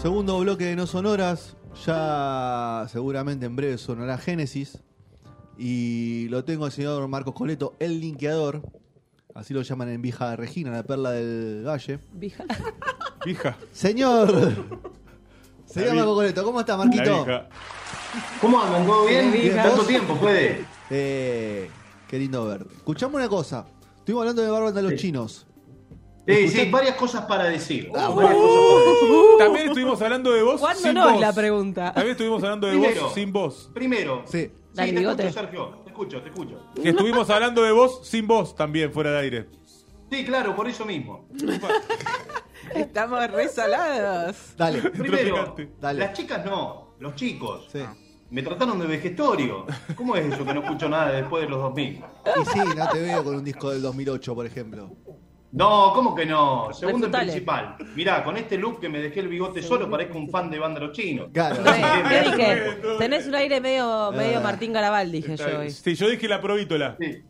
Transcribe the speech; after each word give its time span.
Segundo 0.00 0.38
bloque 0.40 0.64
de 0.66 0.76
No 0.76 0.86
Sonoras. 0.86 1.56
Ya 1.86 2.86
seguramente 2.90 3.46
en 3.46 3.56
breve 3.56 3.78
sonará 3.78 4.18
Génesis. 4.18 4.78
Y 5.58 6.26
lo 6.30 6.44
tengo 6.44 6.64
al 6.64 6.72
señor 6.72 7.06
Marcos 7.08 7.34
Coleto, 7.34 7.74
el 7.78 8.00
linkeador. 8.00 8.62
Así 9.34 9.54
lo 9.54 9.62
llaman 9.62 9.88
en 9.90 10.02
Vija 10.02 10.30
de 10.30 10.36
Regina, 10.36 10.70
la 10.72 10.82
perla 10.82 11.12
del 11.12 11.64
valle. 11.66 11.98
Vija. 12.12 12.44
Vija. 13.24 13.56
Señor. 13.72 14.30
Señor 15.66 15.94
Marcos 15.94 16.14
Coleto, 16.16 16.44
¿cómo 16.44 16.60
está, 16.60 16.76
Marquito? 16.76 17.24
¿Cómo 18.40 18.60
andan? 18.60 18.84
¿Todo 18.86 19.06
bien? 19.06 19.30
Bien, 19.30 19.54
¿Tanto 19.54 19.76
¿vos? 19.76 19.86
tiempo 19.86 20.16
puede? 20.16 20.64
Eh, 20.90 21.70
qué 22.08 22.18
lindo 22.18 22.44
ver. 22.46 22.66
Escuchamos 22.76 23.14
una 23.14 23.28
cosa. 23.28 23.66
Estuvimos 23.98 24.22
hablando 24.22 24.42
de 24.42 24.50
Bárbara 24.50 24.72
de 24.72 24.82
los 24.82 24.92
Sí. 24.92 24.98
chinos. 24.98 25.46
Sí, 26.26 26.48
sí, 26.48 26.70
varias 26.70 26.94
cosas 26.96 27.24
para 27.26 27.44
decir. 27.44 27.90
Ah, 27.94 28.08
varias 28.08 28.34
cosas 28.34 28.60
para 28.60 28.90
decir. 28.90 29.38
También 29.38 29.66
estuvimos 29.68 30.02
hablando 30.02 30.32
de 30.32 30.42
vos 30.42 30.60
¿Cuándo 30.60 30.80
sin 30.82 30.94
no 30.94 31.04
voz. 31.04 31.14
es 31.14 31.20
la 31.20 31.32
pregunta? 31.32 31.92
También 31.92 32.12
estuvimos 32.12 32.42
hablando 32.42 32.66
de 32.66 32.72
Primero. 32.74 33.02
vos 33.02 33.14
sin 33.14 33.32
voz. 33.32 33.70
Primero, 33.74 34.22
Sí. 34.26 34.50
Dale, 34.72 34.88
sí, 34.90 34.94
te 34.94 35.00
bigote. 35.00 35.22
escucho, 35.26 35.40
Sergio. 35.40 35.68
Te 35.82 35.90
escucho, 35.90 36.22
te 36.22 36.28
escucho. 36.28 36.66
Que 36.80 36.88
estuvimos 36.90 37.28
hablando 37.30 37.62
de 37.62 37.72
vos 37.72 38.00
sin 38.06 38.26
voz 38.28 38.54
también, 38.54 38.92
fuera 38.92 39.10
de 39.12 39.18
aire. 39.18 39.48
Sí, 40.10 40.24
claro, 40.24 40.54
por 40.54 40.68
eso 40.68 40.84
mismo. 40.84 41.26
Estamos 42.74 43.30
resalados. 43.30 44.36
Dale. 44.56 44.80
Primero. 44.90 45.56
Dale. 45.80 45.98
las 46.00 46.12
chicas 46.12 46.44
no, 46.44 46.94
los 47.00 47.14
chicos. 47.16 47.68
Sí. 47.72 47.80
Me 48.30 48.42
trataron 48.42 48.78
de 48.78 48.86
vejestorio. 48.86 49.66
¿Cómo 49.96 50.14
es 50.14 50.32
eso 50.32 50.44
que 50.44 50.54
no 50.54 50.60
escucho 50.62 50.88
nada 50.88 51.10
después 51.10 51.42
de 51.44 51.48
los 51.48 51.60
2000? 51.62 51.88
Y 51.96 52.44
sí, 52.44 52.58
no 52.76 52.88
te 52.88 53.00
veo 53.00 53.24
con 53.24 53.34
un 53.34 53.44
disco 53.44 53.70
del 53.70 53.82
2008, 53.82 54.34
por 54.36 54.46
ejemplo. 54.46 54.90
No, 55.52 55.92
¿cómo 55.94 56.14
que 56.14 56.24
no? 56.26 56.72
Segundo 56.72 57.08
y 57.08 57.10
principal. 57.10 57.76
Mirá, 57.96 58.22
con 58.22 58.36
este 58.36 58.56
look 58.56 58.80
que 58.80 58.88
me 58.88 59.00
dejé 59.00 59.20
el 59.20 59.28
bigote 59.28 59.62
solo 59.62 59.90
parezco 59.90 60.16
un 60.16 60.30
fan 60.30 60.48
de 60.50 60.58
banda 60.60 60.78
los 60.80 60.92
chinos. 60.92 61.28
Claro. 61.32 61.56
Tenés 62.98 63.26
un 63.26 63.34
aire 63.34 63.60
medio, 63.60 64.12
medio 64.12 64.38
Ah. 64.38 64.42
Martín 64.42 64.72
Garabal, 64.72 65.10
dije 65.10 65.36
yo 65.36 65.58
hoy. 65.58 65.70
Sí, 65.70 65.94
yo 65.96 66.08
dije 66.08 66.28
la 66.28 66.40
provítola. 66.40 66.96
Sí. 67.00 67.22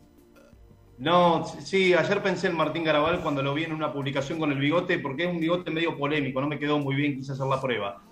No, 0.99 1.43
sí, 1.63 1.95
ayer 1.95 2.21
pensé 2.21 2.45
en 2.47 2.55
Martín 2.55 2.83
Garabal 2.83 3.21
cuando 3.21 3.41
lo 3.41 3.55
vi 3.55 3.63
en 3.63 3.73
una 3.73 3.91
publicación 3.91 4.37
con 4.37 4.51
el 4.51 4.59
bigote, 4.59 4.99
porque 4.99 5.23
es 5.23 5.29
un 5.31 5.39
bigote 5.39 5.71
medio 5.71 5.97
polémico, 5.97 6.39
no 6.41 6.47
me 6.47 6.59
quedó 6.59 6.77
muy 6.77 6.93
bien, 6.93 7.15
quise 7.15 7.31
hacer 7.31 7.47
la 7.47 7.59
prueba. 7.59 8.03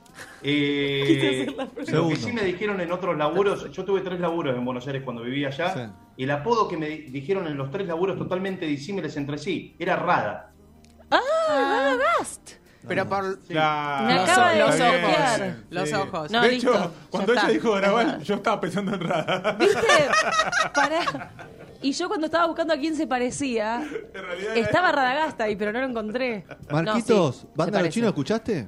Eh, 0.41 1.03
Quise 1.07 1.27
hacer 1.43 1.47
la 1.55 1.65
prueba. 1.67 1.69
Lo 1.75 1.85
que 1.85 1.91
Segundo. 1.91 2.15
sí 2.15 2.31
me 2.33 2.43
dijeron 2.43 2.81
en 2.81 2.91
otros 2.91 3.15
laburos, 3.15 3.71
yo 3.71 3.85
tuve 3.85 4.01
tres 4.01 4.19
laburos 4.19 4.57
en 4.57 4.65
Buenos 4.65 4.87
Aires 4.87 5.03
cuando 5.03 5.21
vivía 5.21 5.49
allá, 5.49 5.71
Sí. 5.71 5.79
Y 6.19 6.23
el 6.25 6.31
apodo 6.31 6.67
que 6.67 6.75
me 6.75 6.87
dijeron 6.89 7.47
en 7.47 7.55
los 7.55 7.71
tres 7.71 7.87
laburos 7.87 8.17
totalmente 8.17 8.65
disímiles 8.65 9.15
entre 9.15 9.37
sí, 9.37 9.73
era 9.79 9.95
Rada. 9.95 10.51
Ah, 11.09 11.95
Gast. 12.17 12.51
Pero 12.85 13.07
por 13.07 13.39
La- 13.47 14.03
Me 14.05 14.13
acaba 14.19 14.51
de 14.51 14.59
los 14.59 14.75
bien. 14.75 14.89
bloquear. 14.89 15.55
los 15.69 15.93
ojos. 15.93 16.31
No, 16.31 16.41
de 16.41 16.51
listo, 16.51 16.71
hecho, 16.73 16.93
cuando 17.09 17.31
ella 17.31 17.41
está. 17.41 17.53
dijo 17.53 17.71
Garabal, 17.71 18.21
yo 18.23 18.35
estaba 18.35 18.59
pensando 18.59 18.93
en 18.95 18.99
Rada. 18.99 19.55
¿Viste? 19.57 19.87
Pará. 20.75 21.31
Y 21.81 21.93
yo 21.93 22.09
cuando 22.09 22.25
estaba 22.25 22.47
buscando 22.47 22.73
a 22.73 22.77
quién 22.77 22.95
se 22.97 23.07
parecía, 23.07 23.81
estaba 24.55 24.91
Radagasta 24.91 25.45
ahí, 25.45 25.55
pero 25.55 25.71
no 25.71 25.79
lo 25.79 25.85
encontré. 25.87 26.45
Marquitos, 26.69 27.43
No, 27.45 27.49
sí, 27.49 27.53
¿Banda 27.55 27.77
de 27.77 27.83
los 27.85 27.93
chinos 27.93 28.07
escuchaste? 28.09 28.67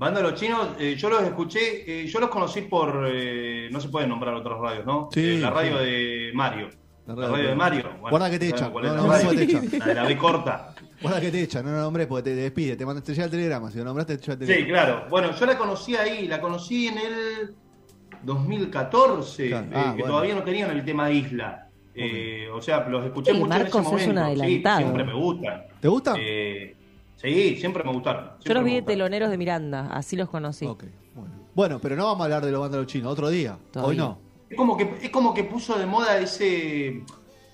Banda 0.00 0.22
Los 0.22 0.34
Chinos, 0.36 0.68
eh, 0.78 0.94
yo 0.96 1.10
los 1.10 1.22
escuché, 1.24 1.84
eh, 1.86 2.06
yo 2.06 2.20
los 2.20 2.30
conocí 2.30 2.62
por, 2.62 3.06
eh, 3.06 3.68
no 3.70 3.78
se 3.82 3.90
pueden 3.90 4.08
nombrar 4.08 4.32
otras 4.34 4.58
radios, 4.58 4.86
¿no? 4.86 5.10
Sí, 5.12 5.34
Eh, 5.36 5.38
la 5.38 5.50
radio 5.50 5.78
sí. 5.78 5.84
de 5.84 6.30
Mario. 6.32 6.70
La 7.06 7.14
La 7.14 7.26
radio 7.28 7.36
de- 7.44 7.48
de 7.50 7.54
Mario. 7.54 7.82
Bueno, 7.82 8.08
Guarda 8.08 8.30
que 8.30 8.38
te 8.38 8.46
¿saben 8.48 8.56
echan. 8.62 8.72
cuál 8.72 8.84
es 8.86 8.90
No, 8.92 8.96
la 8.96 9.02
no, 9.02 9.08
radio? 9.12 9.24
no, 9.24 9.30
te 9.36 9.42
echan. 9.44 9.68
La 9.78 9.84
de 9.86 9.94
la 9.94 10.02
B 10.04 10.16
corta. 10.16 10.74
Guarda 11.02 11.20
que 11.20 11.30
te 11.30 11.42
echan, 11.42 11.64
no 11.66 11.72
lo 11.72 11.80
nombré 11.82 12.06
porque 12.06 12.22
te, 12.30 12.34
te 12.34 12.40
despide, 12.42 12.76
te 12.76 12.86
mandan 12.86 13.04
te 13.04 13.12
llega 13.12 13.24
el 13.26 13.30
telegrama, 13.30 13.70
si 13.70 13.76
lo 13.78 13.84
nombraste 13.84 14.16
te 14.16 14.32
el 14.32 14.46
Sí, 14.46 14.64
claro. 14.64 15.04
Bueno, 15.10 15.32
yo 15.38 15.44
la 15.44 15.58
conocí 15.58 15.94
ahí, 15.96 16.26
la 16.26 16.40
conocí 16.40 16.86
en 16.86 16.96
el 16.98 17.54
2014, 18.22 19.48
Claro. 19.48 19.66
eh, 19.66 19.70
Ah, 19.74 19.82
que 19.94 20.02
bueno. 20.02 20.06
todavía 20.14 20.34
no 20.34 20.42
tenían 20.44 20.70
el 20.70 20.82
tema 20.84 21.10
isla. 21.10 21.66
Eh, 21.94 22.48
o 22.54 22.62
sea, 22.62 22.88
los 22.88 23.04
escuché 23.04 23.32
Sí, 23.32 23.36
mucho 23.38 23.48
Marcos 23.50 23.74
en 23.74 23.80
es 23.80 23.86
ese 24.02 24.12
momento. 24.12 24.30
un 24.30 24.36
Sí, 24.36 24.42
adelantado. 24.42 24.78
siempre 24.78 25.04
me 25.04 25.12
gustan. 25.14 25.62
¿Te 25.80 25.88
gusta? 25.88 26.14
Eh, 26.18 26.76
sí, 27.20 27.56
siempre 27.56 27.84
me 27.84 27.92
gustaron. 27.92 28.30
Yo 28.44 28.54
los 28.54 28.64
vi 28.64 28.74
de 28.74 28.82
teloneros 28.82 29.30
de 29.30 29.38
Miranda, 29.38 29.88
así 29.92 30.16
los 30.16 30.28
conocí. 30.28 30.66
Bueno. 30.66 31.40
Bueno, 31.54 31.78
pero 31.80 31.96
no 31.96 32.04
vamos 32.06 32.20
a 32.20 32.24
hablar 32.24 32.44
de 32.44 32.52
los 32.52 32.60
bandas 32.60 32.76
de 32.78 32.82
los 32.84 32.86
chinos, 32.92 33.12
otro 33.12 33.28
día. 33.28 33.58
Hoy 33.74 33.96
no. 33.96 34.18
Es 34.48 34.56
como 34.56 34.76
que 34.76 34.94
es 35.02 35.10
como 35.10 35.32
que 35.34 35.44
puso 35.44 35.78
de 35.78 35.86
moda 35.86 36.18
ese 36.18 36.88
eh, 36.88 37.04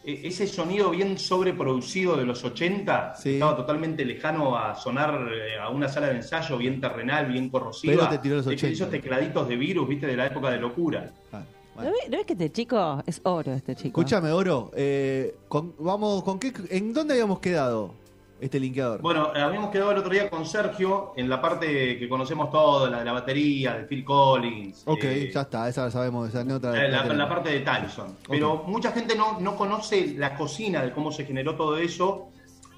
ese 0.05 0.47
sonido 0.47 0.91
bien 0.91 1.19
sobreproducido 1.19 2.17
de 2.17 2.25
los 2.25 2.45
80, 2.45 3.15
Sí. 3.17 3.35
estaba 3.35 3.57
totalmente 3.57 4.05
lejano 4.05 4.57
a 4.57 4.75
sonar 4.77 5.29
eh, 5.33 5.59
a 5.61 5.69
una 5.71 5.89
sala 5.89 6.07
de 6.09 6.17
ensayo 6.17 6.57
bien 6.57 6.81
terrenal, 6.81 7.27
bien 7.27 7.49
corrosiva. 7.51 7.95
Pero 7.95 8.09
te 8.09 8.19
tiró 8.19 8.37
los 8.37 8.47
Esos- 8.47 8.53
80. 8.55 8.73
Esos 8.75 8.91
tecladitos 8.91 9.49
de 9.49 9.57
virus, 9.57 9.89
viste, 9.89 10.07
de 10.07 10.17
la 10.17 10.27
época 10.27 10.51
de 10.51 10.59
locura. 10.59 11.11
Ah, 11.33 11.41
¿No 11.41 11.83
bueno. 11.83 11.91
ves, 11.91 12.11
no 12.11 12.17
ves 12.19 12.27
que 12.27 12.33
este 12.35 12.53
chico 12.53 13.03
es 13.05 13.21
oro, 13.25 13.53
este 13.53 13.75
chico? 13.75 14.01
Escúchame, 14.01 14.31
Oro, 14.31 14.71
eh, 14.77 15.35
con- 15.49 15.75
vamos, 15.81 16.23
¿con 16.23 16.39
qué, 16.39 16.53
¿en 16.71 16.95
dónde 16.95 17.15
habíamos 17.15 17.41
quedado 17.41 17.93
este 18.41 18.61
linkeador? 18.61 19.01
Bueno, 19.01 19.33
eh, 19.35 19.41
habíamos 19.41 19.71
quedado 19.71 19.93
el 19.93 19.99
otro 19.99 20.11
día 20.11 20.29
con 20.29 20.45
Sergio 20.45 21.13
en 21.17 21.29
la 21.29 21.41
parte 21.41 21.99
que 21.99 22.09
conocemos 22.09 22.51
todos, 22.51 22.91
la 22.91 22.99
de 22.99 23.05
la 23.05 23.13
batería, 23.13 23.75
de 23.75 23.85
Phil 23.85 24.05
Collins. 24.05 24.83
ok, 24.87 25.05
eh, 25.05 25.31
ya 25.33 25.41
está, 25.43 25.69
esa 25.69 25.85
la 25.85 25.91
sabemos, 25.91 26.29
esa 26.29 26.45
La, 26.45 26.59
tenemos. 26.61 27.17
la 27.17 27.29
parte 27.29 27.51
de 27.51 27.61
Tyson. 27.61 28.17
Pero 28.29 28.65
mucha 28.67 28.93
gente 28.93 29.15
no, 29.17 29.41
no 29.41 29.57
conoce 29.57 30.15
la 30.17 30.35
cocina 30.37 30.83
de 30.83 30.93
cómo 30.93 31.11
se 31.13 31.25
generó 31.25 31.55
todo 31.55 31.77
eso, 31.79 32.29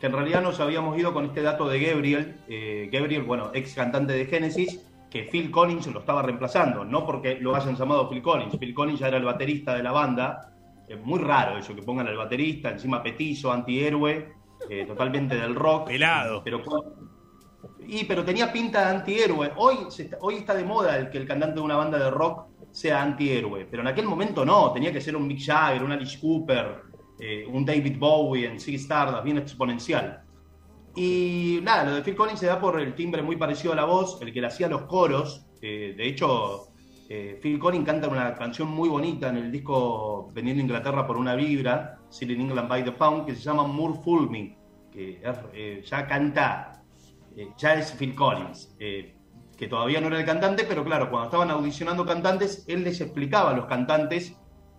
que 0.00 0.06
en 0.06 0.12
realidad 0.12 0.42
nos 0.42 0.60
habíamos 0.60 0.97
ido 0.97 1.12
con 1.12 1.24
este 1.24 1.42
dato 1.42 1.68
de 1.68 1.80
Gabriel. 1.80 2.36
eh, 2.48 2.88
Gabriel, 2.92 3.22
bueno, 3.24 3.50
ex 3.52 3.74
cantante 3.74 4.12
de 4.12 4.26
Genesis, 4.26 4.80
que 5.10 5.22
Phil 5.24 5.50
Collins 5.50 5.86
lo 5.88 6.00
estaba 6.00 6.22
reemplazando, 6.22 6.84
no 6.84 7.04
porque 7.06 7.38
lo 7.41 7.56
hayan 7.56 7.74
llamado 7.76 8.08
Phil 8.08 8.22
Collins. 8.22 8.56
Phil 8.58 8.74
Collins 8.74 9.00
ya 9.00 9.08
era 9.08 9.16
el 9.16 9.24
baterista 9.24 9.74
de 9.74 9.82
la 9.82 9.91
banda. 9.91 10.52
Es 10.86 11.00
muy 11.04 11.18
raro 11.18 11.58
eso, 11.58 11.74
que 11.74 11.82
pongan 11.82 12.06
al 12.06 12.16
baterista, 12.16 12.70
encima 12.70 13.02
petizo, 13.02 13.50
antihéroe, 13.52 14.38
eh, 14.68 14.84
totalmente 14.86 15.34
del 15.34 15.54
rock. 15.54 15.86
Pelado. 15.86 16.42
Pero 16.44 16.62
y 17.86 18.04
pero 18.04 18.24
tenía 18.24 18.52
pinta 18.52 18.80
de 18.80 18.96
antihéroe. 18.96 19.52
Hoy, 19.56 19.76
se 19.88 20.04
está, 20.04 20.18
hoy 20.20 20.36
está 20.36 20.54
de 20.54 20.64
moda 20.64 20.96
el 20.98 21.10
que 21.10 21.18
el 21.18 21.26
cantante 21.26 21.56
de 21.56 21.60
una 21.62 21.76
banda 21.76 21.98
de 21.98 22.10
rock 22.10 22.46
sea 22.70 23.02
antihéroe, 23.02 23.66
pero 23.70 23.82
en 23.82 23.88
aquel 23.88 24.04
momento 24.04 24.44
no, 24.44 24.72
tenía 24.72 24.92
que 24.92 25.00
ser 25.00 25.16
un 25.16 25.26
Mick 25.26 25.40
Jagger, 25.40 25.82
un 25.82 25.92
Alice 25.92 26.18
Cooper, 26.20 26.82
eh, 27.18 27.46
un 27.50 27.64
David 27.64 27.98
Bowie 27.98 28.46
en 28.46 28.60
Ziggy 28.60 28.76
Stardust, 28.76 29.24
bien 29.24 29.38
exponencial. 29.38 30.22
Y 30.94 31.60
nada, 31.62 31.84
lo 31.84 31.94
de 31.94 32.02
Phil 32.02 32.14
Collins 32.14 32.40
se 32.40 32.46
da 32.46 32.60
por 32.60 32.78
el 32.78 32.94
timbre 32.94 33.22
muy 33.22 33.36
parecido 33.36 33.72
a 33.72 33.76
la 33.76 33.84
voz, 33.84 34.21
el 34.21 34.32
que 34.32 34.41
le 34.41 34.48
hacía 34.48 34.68
los 34.68 34.82
coros. 34.82 35.47
eh, 35.62 35.94
de 35.97 36.06
hecho, 36.06 36.68
eh, 37.09 37.38
Phil 37.41 37.59
Collins 37.59 37.86
canta 37.86 38.09
una 38.09 38.34
canción 38.34 38.68
muy 38.68 38.88
bonita 38.88 39.30
en 39.30 39.38
el 39.38 39.50
disco 39.50 40.30
Veniendo 40.34 40.60
a 40.60 40.64
Inglaterra 40.64 41.06
por 41.06 41.16
una 41.16 41.34
vibra, 41.34 41.98
Sitting 42.10 42.41
in 42.41 42.48
England 42.48 42.68
by 42.68 42.84
the 42.84 42.92
Pound, 42.92 43.24
que 43.24 43.34
se 43.34 43.41
llama 43.41 43.64
More 43.64 43.94
Fool 44.04 44.28
Me, 44.28 44.58
eh, 45.00 45.83
ya 45.84 46.06
canta, 46.09 46.83
eh, 47.36 47.50
ya 47.56 47.74
es 47.74 47.92
Phil 47.92 48.16
Collins, 48.16 48.74
eh, 48.80 49.15
que 49.56 49.68
todavía 49.68 50.00
no 50.00 50.09
era 50.09 50.18
el 50.18 50.27
cantante, 50.27 50.65
pero 50.65 50.84
claro, 50.84 51.09
cuando 51.09 51.27
estaban 51.27 51.50
audicionando 51.50 52.04
cantantes, 52.04 52.65
él 52.66 52.83
les 52.83 53.00
explicaba 53.00 53.50
a 53.50 53.54
los 53.54 53.66
cantantes 53.66 54.34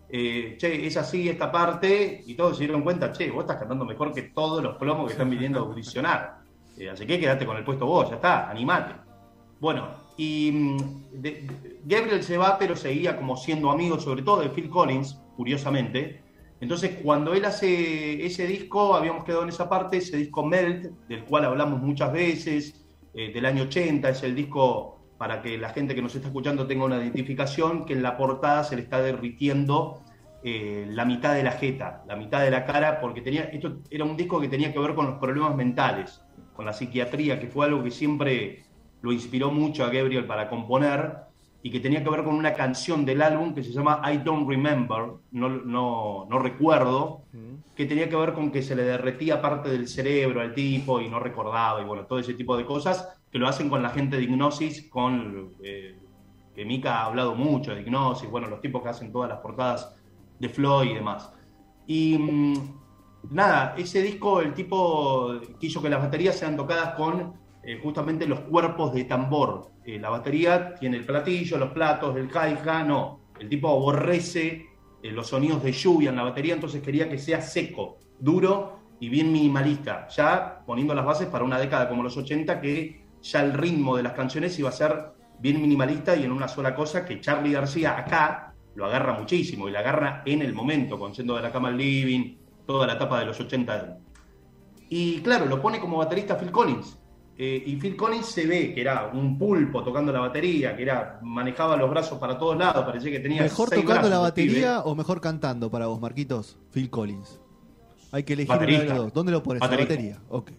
che, 0.10 0.88
es 0.88 0.98
así 0.98 1.30
esta 1.30 1.52
parte, 1.52 2.24
y 2.26 2.34
todos 2.34 2.58
se 2.58 2.64
dieron 2.64 2.82
cuenta, 2.82 3.12
che, 3.12 3.30
vos 3.30 3.44
estás 3.44 3.58
cantando 3.58 3.86
mejor 3.86 4.12
que 4.12 4.24
todos 4.24 4.62
los 4.62 4.76
plomos 4.78 5.06
que 5.06 5.12
están 5.14 5.30
viniendo 5.30 5.60
a 5.60 5.62
audicionar. 5.62 6.40
Así 6.92 7.06
que 7.06 7.20
quédate 7.20 7.46
con 7.46 7.56
el 7.58 7.64
puesto 7.64 7.86
vos, 7.86 8.10
ya 8.10 8.16
está, 8.16 8.50
animate. 8.50 8.96
Bueno, 9.60 9.90
y 10.18 10.52
mm, 10.52 10.78
Gabriel 11.86 12.24
se 12.24 12.38
va, 12.38 12.58
pero 12.58 12.76
seguía 12.76 13.16
como 13.16 13.38
siendo 13.38 13.70
amigo, 13.70 14.00
sobre 14.00 14.24
todo 14.24 14.42
de 14.42 14.50
Phil 14.50 14.70
Collins, 14.70 15.22
curiosamente. 15.38 16.24
Entonces, 16.62 17.00
cuando 17.02 17.34
él 17.34 17.46
hace 17.46 18.26
ese 18.26 18.46
disco, 18.46 18.96
habíamos 18.96 19.24
quedado 19.24 19.44
en 19.44 19.50
esa 19.50 19.70
parte, 19.70 19.98
ese 19.98 20.18
disco 20.18 20.46
Melt, 20.46 20.86
del 21.08 21.24
cual 21.24 21.46
hablamos 21.46 21.82
muchas 21.82 22.12
veces, 22.12 22.86
eh, 23.14 23.32
del 23.34 23.46
año 23.46 23.64
80, 23.64 24.10
es 24.10 24.24
el 24.24 24.36
disco 24.36 25.00
para 25.18 25.42
que 25.42 25.58
la 25.58 25.70
gente 25.70 25.96
que 25.96 26.02
nos 26.02 26.16
está 26.16 26.28
escuchando 26.28 26.68
tenga 26.68 26.86
una 26.86 26.98
identificación, 26.98 27.86
que 27.86 27.94
en 27.94 28.04
la 28.04 28.18
portada 28.18 28.64
se 28.64 28.76
le 28.76 28.82
está 28.82 29.02
derritiendo 29.02 30.02
eh, 30.44 30.86
la 30.90 31.06
mitad 31.06 31.34
de 31.34 31.44
la 31.44 31.52
jeta, 31.52 32.04
la 32.08 32.16
mitad 32.16 32.42
de 32.42 32.52
la 32.52 32.66
cara, 32.66 33.00
porque 33.02 33.22
tenía, 33.22 33.44
esto 33.44 33.80
era 33.90 34.06
un 34.06 34.16
disco 34.16 34.40
que 34.40 34.48
tenía 34.48 34.72
que 34.72 34.80
ver 34.80 34.96
con 34.96 35.06
los 35.08 35.20
problemas 35.20 35.56
mentales, 35.56 36.22
con 36.54 36.66
la 36.66 36.74
psiquiatría, 36.74 37.40
que 37.40 37.48
fue 37.48 37.66
algo 37.66 37.84
que 37.84 37.92
siempre 37.92 38.64
lo 39.02 39.12
inspiró 39.12 39.52
mucho 39.52 39.84
a 39.84 39.90
Gabriel 39.90 40.26
para 40.26 40.50
componer 40.50 41.29
y 41.62 41.72
que 41.72 41.80
tenía 41.80 42.04
que 42.04 42.10
ver 42.10 42.24
con 42.24 42.36
una 42.36 42.54
canción 42.54 43.06
del 43.06 43.22
álbum 43.22 43.54
que 43.54 43.64
se 43.64 43.72
llama 43.72 44.02
I 44.12 44.18
Don't 44.18 44.48
Remember, 44.48 45.12
no, 45.32 45.50
no, 45.50 46.26
no 46.30 46.40
recuerdo, 46.40 47.24
que 47.76 47.86
tenía 47.86 48.10
que 48.10 48.16
ver 48.16 48.34
con 48.34 48.52
que 48.52 48.62
se 48.62 48.76
le 48.76 48.84
derretía 48.84 49.42
parte 49.42 49.70
del 49.70 49.88
cerebro 49.88 50.42
al 50.42 50.54
tipo 50.54 51.02
y 51.02 51.10
no 51.10 51.20
recordaba, 51.20 51.82
y 51.82 51.86
bueno, 51.86 52.06
todo 52.06 52.20
ese 52.20 52.34
tipo 52.34 52.56
de 52.56 52.66
cosas 52.66 53.18
que 53.32 53.40
lo 53.40 53.48
hacen 53.48 53.70
con 53.70 53.84
la 53.84 53.90
gente 53.90 54.16
de 54.16 54.24
Hipnosis, 54.24 54.90
con 54.90 55.54
eh, 55.62 55.98
que 56.56 56.66
Mika 56.66 57.00
ha 57.02 57.06
hablado 57.06 57.36
mucho 57.36 57.76
de 57.76 57.82
Hipnosis, 57.82 58.30
bueno, 58.30 58.48
los 58.48 58.62
tipos 58.62 58.82
que 58.82 58.90
hacen 58.90 59.12
todas 59.12 59.30
las 59.30 59.40
portadas 59.40 59.96
de 60.40 60.50
Floyd 60.50 60.92
y 60.92 60.94
demás. 60.96 61.32
Y 61.88 62.18
mm, 62.18 62.54
nada, 63.32 63.76
ese 63.78 64.02
disco 64.02 64.42
el 64.42 64.54
tipo 64.54 65.40
quiso 65.60 65.82
que 65.82 65.90
las 65.90 66.02
baterías 66.02 66.38
sean 66.38 66.56
tocadas 66.56 66.96
con 66.96 67.34
eh, 67.64 67.80
justamente 67.82 68.26
los 68.26 68.42
cuerpos 68.42 68.94
de 68.94 69.04
tambor. 69.06 69.72
Eh, 69.86 70.00
la 70.00 70.10
batería 70.10 70.76
tiene 70.76 70.98
el 70.98 71.06
platillo, 71.06 71.58
los 71.58 71.72
platos, 71.72 72.16
el 72.16 72.30
hi 72.30 72.88
no. 72.88 73.20
El 73.40 73.50
tipo 73.50 73.70
aborrece 73.70 74.68
eh, 75.02 75.12
los 75.12 75.28
sonidos 75.28 75.64
de 75.64 75.72
lluvia 75.72 76.10
en 76.10 76.16
la 76.16 76.24
batería, 76.24 76.54
entonces 76.54 76.82
quería 76.82 77.10
que 77.10 77.18
sea 77.18 77.42
seco, 77.42 77.98
duro 78.20 78.80
y 79.00 79.10
bien 79.10 79.32
minimalista, 79.32 80.08
ya 80.10 80.62
poniendo 80.66 80.94
las 80.94 81.06
bases 81.06 81.28
para 81.28 81.46
una 81.46 81.58
década 81.58 81.88
como 81.88 82.04
los 82.04 82.18
80 82.18 82.60
que 82.60 83.06
ya 83.22 83.44
el 83.44 83.54
ritmo 83.54 83.96
de 83.96 84.04
las 84.04 84.14
canciones 84.14 84.58
iba 84.60 84.70
a 84.70 84.74
ser 84.74 85.14
bien 85.40 85.62
minimalista 85.62 86.16
y 86.16 86.24
en 86.24 86.32
una 86.32 86.48
sola 86.50 86.76
cosa 86.76 87.06
que 87.06 87.22
Charlie 87.22 87.54
García 87.54 87.98
acá 87.98 88.54
lo 88.76 88.86
agarra 88.86 89.14
muchísimo 89.14 89.68
y 89.68 89.72
la 89.72 89.80
agarra 89.80 90.22
en 90.26 90.42
el 90.42 90.54
momento, 90.54 91.00
con 91.00 91.16
Siendo 91.16 91.36
de 91.36 91.42
la 91.42 91.52
Cama 91.52 91.70
al 91.70 91.78
Living, 91.78 92.38
toda 92.66 92.86
la 92.86 92.94
etapa 92.94 93.20
de 93.20 93.26
los 93.26 93.40
80. 93.40 93.98
Y 94.90 95.20
claro, 95.22 95.46
lo 95.46 95.62
pone 95.62 95.80
como 95.80 95.98
baterista 95.98 96.38
Phil 96.38 96.52
Collins, 96.52 96.99
eh, 97.42 97.64
y 97.68 97.78
Phil 97.78 97.96
Collins 97.96 98.26
se 98.26 98.46
ve 98.46 98.74
que 98.74 98.82
era 98.82 99.12
un 99.14 99.38
pulpo 99.38 99.82
tocando 99.82 100.12
la 100.12 100.20
batería, 100.20 100.76
que 100.76 100.84
era 100.84 101.22
manejaba 101.24 101.78
los 101.78 101.90
brazos 101.90 102.20
para 102.20 102.38
todos 102.38 102.58
lados, 102.58 102.84
parecía 102.84 103.12
que 103.12 103.22
tenía. 103.22 103.44
¿Mejor 103.44 103.70
seis 103.70 103.80
tocando 103.82 104.02
brazos, 104.02 104.10
la 104.10 104.20
batería 104.20 104.54
pibe. 104.54 104.82
o 104.84 104.94
mejor 104.94 105.22
cantando 105.22 105.72
para 105.72 105.88
vos, 105.88 106.02
Marquitos? 106.02 106.60
Phil 106.74 106.90
Collins. 106.90 107.40
Hay 108.12 108.24
que 108.24 108.34
elegir 108.34 108.50
Baterista. 108.50 108.84
uno 108.84 108.92
de 108.92 108.98
los 108.98 109.06
dos. 109.06 109.14
¿Dónde 109.14 109.32
lo 109.32 109.42
pones? 109.42 109.62
¿La 109.62 109.68
Baterista. 109.68 109.94
batería? 109.94 110.20
Ok. 110.28 110.52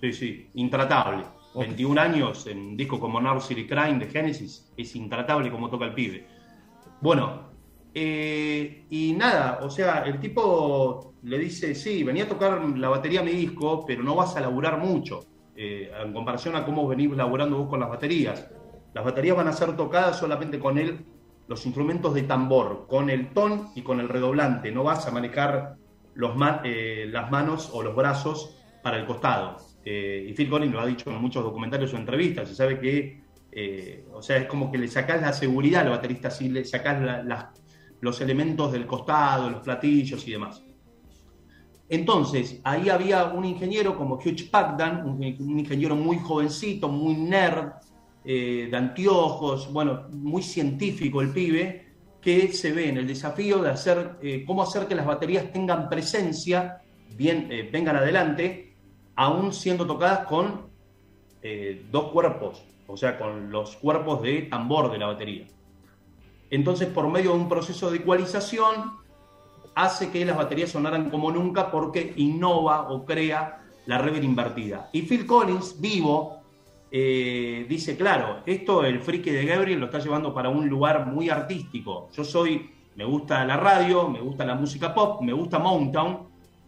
Sí, 0.00 0.12
sí, 0.12 0.50
intratable. 0.54 1.22
Ok. 1.52 1.60
21 1.66 2.00
años 2.00 2.46
en 2.48 2.58
un 2.58 2.76
disco 2.76 2.98
como 2.98 3.20
Nursery 3.20 3.68
Crime 3.68 4.00
de 4.00 4.06
Genesis, 4.06 4.72
es 4.76 4.96
intratable 4.96 5.52
como 5.52 5.70
toca 5.70 5.84
el 5.84 5.94
pibe. 5.94 6.26
Bueno, 7.00 7.42
eh, 7.94 8.86
y 8.90 9.12
nada, 9.12 9.60
o 9.62 9.70
sea, 9.70 10.02
el 10.02 10.18
tipo 10.18 11.14
le 11.22 11.38
dice, 11.38 11.76
sí, 11.76 12.02
venía 12.02 12.24
a 12.24 12.28
tocar 12.28 12.60
la 12.76 12.88
batería 12.88 13.20
a 13.20 13.22
mi 13.22 13.30
disco, 13.30 13.84
pero 13.86 14.02
no 14.02 14.16
vas 14.16 14.36
a 14.36 14.40
laburar 14.40 14.78
mucho, 14.78 15.20
eh, 15.62 15.92
en 16.02 16.12
comparación 16.14 16.56
a 16.56 16.64
cómo 16.64 16.88
venís 16.88 17.10
laburando 17.14 17.58
vos 17.58 17.68
con 17.68 17.80
las 17.80 17.90
baterías. 17.90 18.48
Las 18.94 19.04
baterías 19.04 19.36
van 19.36 19.48
a 19.48 19.52
ser 19.52 19.76
tocadas 19.76 20.18
solamente 20.18 20.58
con 20.58 20.78
él, 20.78 21.04
los 21.48 21.66
instrumentos 21.66 22.14
de 22.14 22.22
tambor, 22.22 22.86
con 22.88 23.10
el 23.10 23.28
ton 23.34 23.66
y 23.74 23.82
con 23.82 24.00
el 24.00 24.08
redoblante. 24.08 24.72
No 24.72 24.84
vas 24.84 25.06
a 25.06 25.10
manejar 25.10 25.74
los 26.14 26.34
ma- 26.34 26.62
eh, 26.64 27.06
las 27.12 27.30
manos 27.30 27.70
o 27.74 27.82
los 27.82 27.94
brazos 27.94 28.56
para 28.82 28.96
el 28.98 29.04
costado. 29.04 29.58
Eh, 29.84 30.26
y 30.30 30.32
Phil 30.32 30.48
Collins 30.48 30.72
lo 30.72 30.80
ha 30.80 30.86
dicho 30.86 31.10
en 31.10 31.20
muchos 31.20 31.44
documentarios 31.44 31.92
o 31.92 31.98
entrevistas. 31.98 32.48
Se 32.48 32.54
sabe 32.54 32.80
que, 32.80 33.22
eh, 33.52 34.06
o 34.14 34.22
sea, 34.22 34.38
es 34.38 34.46
como 34.46 34.72
que 34.72 34.78
le 34.78 34.88
sacás 34.88 35.20
la 35.20 35.34
seguridad 35.34 35.82
al 35.82 35.90
baterista, 35.90 36.30
si 36.30 36.48
le 36.48 36.64
sacás 36.64 37.02
la- 37.02 37.52
los 38.00 38.18
elementos 38.22 38.72
del 38.72 38.86
costado, 38.86 39.50
los 39.50 39.60
platillos 39.60 40.26
y 40.26 40.30
demás. 40.32 40.64
Entonces, 41.90 42.60
ahí 42.62 42.88
había 42.88 43.24
un 43.24 43.44
ingeniero 43.44 43.96
como 43.96 44.14
Hugh 44.14 44.48
Pagdan, 44.48 45.04
un, 45.04 45.20
ingeniero 45.24 45.96
muy 45.96 46.20
jovencito, 46.20 46.88
muy 46.88 47.14
nerd, 47.14 47.72
eh, 48.24 48.68
de 48.70 48.76
anteojos, 48.76 49.72
bueno, 49.72 50.06
muy 50.10 50.40
científico 50.40 51.20
el 51.20 51.30
pibe, 51.30 51.86
que 52.20 52.52
se 52.52 52.70
ve 52.70 52.90
en 52.90 52.98
el 52.98 53.08
desafío 53.08 53.60
de 53.60 53.70
hacer, 53.70 54.18
eh, 54.22 54.44
cómo 54.46 54.62
hacer 54.62 54.86
que 54.86 54.94
las 54.94 55.04
baterías 55.04 55.50
tengan 55.50 55.88
presencia, 55.88 56.80
bien, 57.16 57.48
eh, 57.50 57.68
vengan 57.72 57.96
adelante, 57.96 58.76
aún 59.16 59.52
siendo 59.52 59.84
tocadas 59.84 60.26
con 60.26 60.70
dos 61.90 62.12
cuerpos, 62.12 62.62
o 62.86 62.98
sea, 62.98 63.18
con 63.18 63.50
los 63.50 63.74
cuerpos 63.76 64.20
de 64.20 64.42
tambor 64.42 64.92
de 64.92 64.98
la 64.98 65.06
batería. 65.06 65.46
Entonces, 66.50 66.86
por 66.88 67.08
medio 67.08 67.32
de 67.32 67.38
un 67.38 67.48
proceso 67.48 67.90
de 67.90 67.96
ecualización, 67.96 68.99
hace 69.82 70.10
que 70.10 70.24
las 70.24 70.36
baterías 70.36 70.70
sonaran 70.70 71.10
como 71.10 71.30
nunca 71.30 71.70
porque 71.70 72.12
innova 72.16 72.90
o 72.90 73.04
crea 73.04 73.62
la 73.86 73.98
reverb 73.98 74.24
invertida. 74.24 74.88
Y 74.92 75.02
Phil 75.02 75.26
Collins, 75.26 75.80
vivo, 75.80 76.40
eh, 76.90 77.66
dice, 77.68 77.96
claro, 77.96 78.42
esto 78.46 78.84
el 78.84 79.00
friki 79.00 79.30
de 79.30 79.46
Gabriel 79.46 79.80
lo 79.80 79.86
está 79.86 79.98
llevando 79.98 80.34
para 80.34 80.48
un 80.48 80.68
lugar 80.68 81.06
muy 81.06 81.30
artístico. 81.30 82.08
Yo 82.12 82.24
soy, 82.24 82.70
me 82.96 83.04
gusta 83.04 83.44
la 83.44 83.56
radio, 83.56 84.08
me 84.08 84.20
gusta 84.20 84.44
la 84.44 84.54
música 84.54 84.92
pop, 84.94 85.22
me 85.22 85.32
gusta 85.32 85.58
Mountain. 85.58 86.18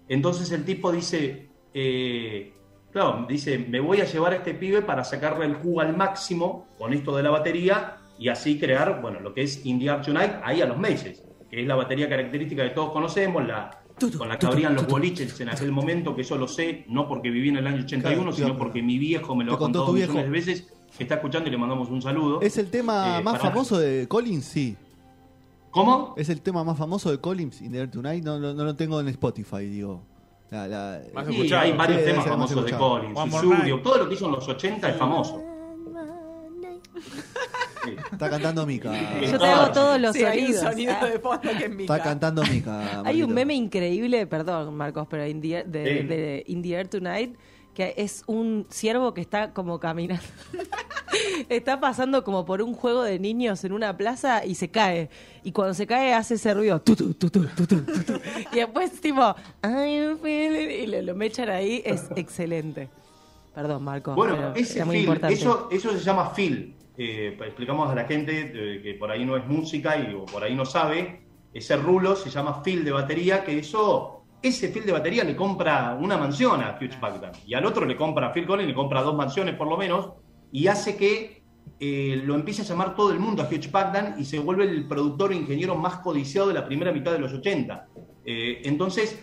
Entonces 0.08 0.50
el 0.52 0.64
tipo 0.64 0.90
dice, 0.90 1.48
eh, 1.74 2.52
claro, 2.92 3.26
dice, 3.28 3.58
me 3.58 3.80
voy 3.80 4.00
a 4.00 4.04
llevar 4.04 4.32
a 4.32 4.36
este 4.36 4.54
pibe 4.54 4.82
para 4.82 5.04
sacarle 5.04 5.46
el 5.46 5.54
jugo 5.56 5.80
al 5.80 5.96
máximo 5.96 6.66
con 6.78 6.92
esto 6.92 7.16
de 7.16 7.22
la 7.22 7.30
batería 7.30 7.98
y 8.18 8.28
así 8.28 8.58
crear, 8.58 9.00
bueno, 9.00 9.20
lo 9.20 9.34
que 9.34 9.42
es 9.42 9.66
Indie 9.66 9.90
Art 9.90 10.04
Tonight 10.04 10.34
ahí 10.44 10.60
a 10.60 10.66
los 10.66 10.78
meses, 10.78 11.24
que 11.52 11.60
es 11.60 11.66
la 11.68 11.74
batería 11.76 12.08
característica 12.08 12.62
que 12.64 12.70
todos 12.70 12.92
conocemos, 12.92 13.46
la, 13.46 13.82
con 14.16 14.26
la 14.26 14.38
que 14.38 14.46
abrían 14.46 14.74
los 14.74 14.86
boliches 14.86 15.38
en 15.38 15.50
aquel 15.50 15.70
momento, 15.70 16.16
que 16.16 16.22
eso 16.22 16.38
lo 16.38 16.48
sé, 16.48 16.86
no 16.88 17.06
porque 17.06 17.28
viví 17.30 17.50
en 17.50 17.58
el 17.58 17.66
año 17.66 17.84
81, 17.84 18.22
Claro, 18.22 18.32
sino 18.32 18.56
porque 18.58 18.80
mi 18.82 18.96
viejo 18.98 19.36
me 19.36 19.44
lo 19.44 19.58
contó 19.58 19.92
viejo. 19.92 20.12
millones 20.14 20.24
de 20.24 20.30
veces, 20.54 20.72
que 20.96 21.02
está 21.04 21.16
escuchando 21.16 21.48
y 21.48 21.52
le 21.52 21.58
mandamos 21.58 21.90
un 21.90 22.00
saludo. 22.00 22.40
¿Es 22.40 22.56
el 22.56 22.70
tema 22.70 23.18
Eh, 23.18 23.22
más 23.22 23.34
para- 23.38 23.50
famoso 23.50 23.78
de 23.78 24.08
Collins? 24.08 24.46
Sí. 24.46 24.76
¿Cómo? 25.70 26.14
¿Es 26.16 26.30
el 26.30 26.40
tema 26.40 26.64
más 26.64 26.78
famoso 26.78 27.10
de 27.10 27.18
Collins, 27.18 27.60
In 27.60 27.72
the 27.72 27.78
Air 27.80 27.90
Tonight? 27.90 28.24
No, 28.24 28.38
no, 28.38 28.54
no 28.54 28.64
lo 28.64 28.74
tengo 28.74 28.98
en 29.00 29.08
Spotify, 29.08 29.66
digo. 29.66 30.02
La- 30.50 30.66
la- 30.66 31.00
Más 31.14 31.26
Sí, 31.26 31.52
hay 31.52 31.72
varios 31.76 32.00
Sí, 32.00 32.06
temas 32.06 32.26
famosos 32.26 32.64
de. 32.64 32.72
Collins, 32.72 33.18
Susudio, 33.30 33.80
todo 33.82 33.98
lo 33.98 34.08
que 34.08 34.14
hizo 34.14 34.24
en 34.26 34.32
los 34.32 34.48
80 34.48 34.88
es 34.88 34.96
famoso. 34.96 35.42
Sí. 37.84 37.96
Está 38.12 38.30
cantando 38.30 38.64
Mica. 38.66 38.92
Yo 39.20 39.38
te 39.38 39.46
hago 39.46 39.72
todos 39.72 40.00
los 40.00 40.14
Sí, 40.14 40.24
hay 40.24 40.40
un 40.46 40.54
sonidos. 40.54 40.62
sonido 40.70 40.92
Ah. 41.00 41.06
de 41.06 41.18
fondo 41.18 41.40
que 41.58 41.64
es 41.64 41.70
Mica. 41.70 41.94
Está 41.94 42.04
cantando 42.08 42.42
Mica. 42.44 43.02
Hay 43.04 43.22
un 43.22 43.32
meme 43.34 43.54
increíble, 43.54 44.26
perdón 44.26 44.74
Marcos, 44.76 45.06
pero 45.10 45.26
in 45.26 45.40
the 45.40 45.48
Air- 45.58 45.66
de, 45.66 45.84
Sí. 46.02 46.06
de 46.06 46.44
In 46.46 46.62
the 46.62 46.72
Air 46.74 46.88
Tonight, 46.88 47.36
que 47.74 47.94
es 47.96 48.22
un 48.26 48.66
ciervo 48.70 49.14
que 49.14 49.20
está 49.20 49.52
como 49.52 49.80
caminando. 49.80 50.22
está 51.48 51.80
pasando 51.80 52.24
como 52.24 52.44
por 52.44 52.62
un 52.62 52.74
juego 52.74 53.02
de 53.02 53.18
niños 53.18 53.64
en 53.64 53.72
una 53.72 53.96
plaza 53.96 54.44
y 54.44 54.54
se 54.54 54.68
cae. 54.70 55.10
Y 55.42 55.52
cuando 55.52 55.74
se 55.74 55.86
cae 55.86 56.14
hace 56.14 56.34
ese 56.34 56.54
ruido. 56.54 56.80
tu, 56.80 56.94
tu, 56.96 57.14
tu, 57.14 57.30
tu, 57.30 57.44
tu, 57.46 57.66
tu, 57.66 57.82
tu, 57.82 58.02
tu. 58.04 58.12
Y 58.52 58.56
después 58.56 58.92
tipo... 59.00 59.34
I'm 59.62 60.18
Y 60.26 60.86
lo, 60.86 61.02
lo 61.02 61.14
mechan 61.14 61.48
ahí. 61.50 61.82
Es 61.84 62.04
excelente. 62.16 62.88
Perdón, 63.54 63.82
Marcos. 63.84 64.14
Bueno, 64.16 64.54
ese 64.54 64.76
era 64.76 64.84
muy 64.86 64.94
feel, 64.96 65.04
importante. 65.04 65.34
eso, 65.34 65.68
eso 65.70 65.90
se 65.92 66.00
llama 66.00 66.30
feel. 66.30 66.74
Eh, 66.96 67.38
explicamos 67.44 67.90
a 67.90 67.94
la 67.94 68.04
gente 68.04 68.52
eh, 68.54 68.82
que 68.82 68.94
por 68.94 69.10
ahí 69.10 69.24
no 69.24 69.36
es 69.36 69.46
música 69.46 69.96
y 69.96 70.14
o 70.14 70.24
por 70.24 70.44
ahí 70.44 70.54
no 70.54 70.64
sabe. 70.64 71.22
Ese 71.52 71.76
rulo 71.76 72.16
se 72.16 72.30
llama 72.30 72.62
feel 72.62 72.84
de 72.84 72.92
batería, 72.92 73.44
que 73.44 73.58
eso, 73.58 74.24
ese 74.42 74.68
feel 74.68 74.86
de 74.86 74.92
batería 74.92 75.24
le 75.24 75.36
compra 75.36 75.96
una 76.00 76.16
mansión 76.16 76.62
a 76.62 76.78
Hugh 76.80 76.98
Pagdan. 77.00 77.32
Y 77.46 77.54
al 77.54 77.66
otro 77.66 77.84
le 77.84 77.96
compra, 77.96 78.28
a 78.28 78.32
Phil 78.32 78.46
Collins 78.46 78.68
le 78.68 78.74
compra 78.74 79.02
dos 79.02 79.14
mansiones 79.14 79.54
por 79.54 79.68
lo 79.68 79.76
menos, 79.76 80.12
y 80.50 80.66
hace 80.66 80.96
que 80.96 81.42
eh, 81.78 82.22
lo 82.24 82.34
empiece 82.34 82.62
a 82.62 82.64
llamar 82.64 82.94
todo 82.94 83.12
el 83.12 83.18
mundo 83.18 83.42
a 83.42 83.46
Hugh 83.46 83.70
Pagdan 83.70 84.14
y 84.18 84.24
se 84.24 84.38
vuelve 84.38 84.64
el 84.64 84.86
productor 84.86 85.32
e 85.32 85.36
ingeniero 85.36 85.74
más 85.74 85.96
codiciado 85.96 86.48
de 86.48 86.54
la 86.54 86.64
primera 86.64 86.92
mitad 86.92 87.12
de 87.12 87.18
los 87.18 87.32
80. 87.32 87.88
Eh, 88.24 88.62
entonces, 88.64 89.18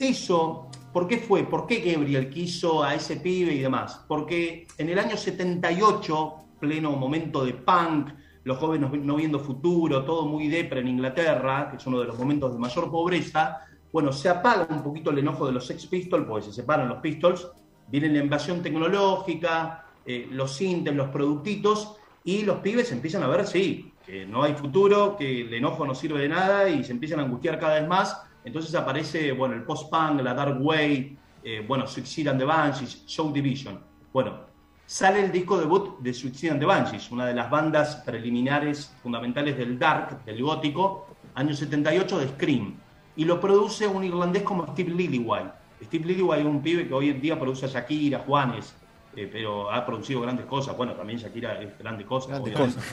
eso, 0.00 0.70
¿por 0.92 1.06
qué 1.06 1.18
fue? 1.18 1.44
¿Por 1.44 1.66
qué 1.66 1.80
Gabriel 1.80 2.30
quiso 2.30 2.82
a 2.82 2.94
ese 2.94 3.16
pibe 3.16 3.52
y 3.52 3.58
demás? 3.58 4.04
Porque 4.08 4.66
en 4.78 4.88
el 4.88 4.98
año 4.98 5.16
78, 5.16 6.34
pleno 6.58 6.92
momento 6.92 7.44
de 7.44 7.54
punk, 7.54 8.10
los 8.44 8.58
jóvenes 8.58 8.90
no 9.02 9.16
viendo 9.16 9.38
futuro, 9.38 10.04
todo 10.04 10.26
muy 10.26 10.48
depre 10.48 10.80
en 10.80 10.88
Inglaterra, 10.88 11.68
que 11.70 11.76
es 11.76 11.86
uno 11.86 12.00
de 12.00 12.06
los 12.06 12.18
momentos 12.18 12.52
de 12.52 12.58
mayor 12.58 12.90
pobreza, 12.90 13.60
bueno, 13.92 14.12
se 14.12 14.28
apaga 14.28 14.66
un 14.70 14.82
poquito 14.82 15.10
el 15.10 15.18
enojo 15.18 15.46
de 15.46 15.52
los 15.52 15.66
Sex 15.66 15.86
Pistols, 15.86 16.26
porque 16.26 16.46
se 16.46 16.52
separan 16.52 16.88
los 16.88 16.98
Pistols, 16.98 17.48
viene 17.88 18.08
la 18.08 18.18
invasión 18.18 18.62
tecnológica, 18.62 19.86
eh, 20.04 20.28
los 20.30 20.52
sintes, 20.52 20.94
los 20.94 21.08
productitos, 21.08 21.96
y 22.24 22.42
los 22.42 22.58
pibes 22.58 22.92
empiezan 22.92 23.22
a 23.22 23.28
ver, 23.28 23.46
sí, 23.46 23.92
que 24.04 24.26
no 24.26 24.42
hay 24.42 24.54
futuro, 24.54 25.16
que 25.16 25.42
el 25.42 25.54
enojo 25.54 25.86
no 25.86 25.94
sirve 25.94 26.20
de 26.20 26.28
nada, 26.28 26.68
y 26.68 26.84
se 26.84 26.92
empiezan 26.92 27.20
a 27.20 27.22
angustiar 27.24 27.58
cada 27.58 27.80
vez 27.80 27.88
más. 27.88 28.22
Entonces 28.44 28.74
aparece, 28.74 29.32
bueno, 29.32 29.54
el 29.54 29.62
post-punk, 29.62 30.20
la 30.22 30.34
dark 30.34 30.58
wave, 30.60 31.16
eh, 31.42 31.64
bueno, 31.66 31.86
Suicide 31.86 32.30
and 32.30 32.38
the 32.38 32.44
Banshees, 32.44 33.04
Show 33.06 33.32
Division. 33.32 33.80
Bueno, 34.12 34.47
sale 34.88 35.22
el 35.22 35.30
disco 35.30 35.58
debut 35.58 36.00
de 36.00 36.14
Suicide 36.14 36.52
and 36.52 36.60
the 36.60 36.66
Banshees, 36.66 37.10
una 37.10 37.26
de 37.26 37.34
las 37.34 37.50
bandas 37.50 37.96
preliminares 38.06 38.90
fundamentales 39.02 39.58
del 39.58 39.78
dark, 39.78 40.24
del 40.24 40.42
gótico, 40.42 41.08
año 41.34 41.54
78, 41.54 42.18
de 42.18 42.28
Scream. 42.28 42.74
Y 43.14 43.26
lo 43.26 43.38
produce 43.38 43.86
un 43.86 44.02
irlandés 44.02 44.44
como 44.44 44.66
Steve 44.68 44.94
Lillywhite. 44.94 45.50
Steve 45.84 46.06
Lillywhite 46.06 46.40
es 46.40 46.46
un 46.46 46.62
pibe 46.62 46.88
que 46.88 46.94
hoy 46.94 47.10
en 47.10 47.20
día 47.20 47.38
produce 47.38 47.66
a 47.66 47.68
Shakira, 47.68 48.20
Juanes, 48.20 48.74
eh, 49.22 49.28
pero 49.32 49.70
ha 49.70 49.84
producido 49.84 50.20
grandes 50.20 50.46
cosas. 50.46 50.76
Bueno, 50.76 50.92
también 50.94 51.18
Shakira 51.18 51.60
es 51.60 51.76
grandes 51.78 52.06
cosas. 52.06 52.30
Grandes 52.30 52.54
cosas. 52.54 52.84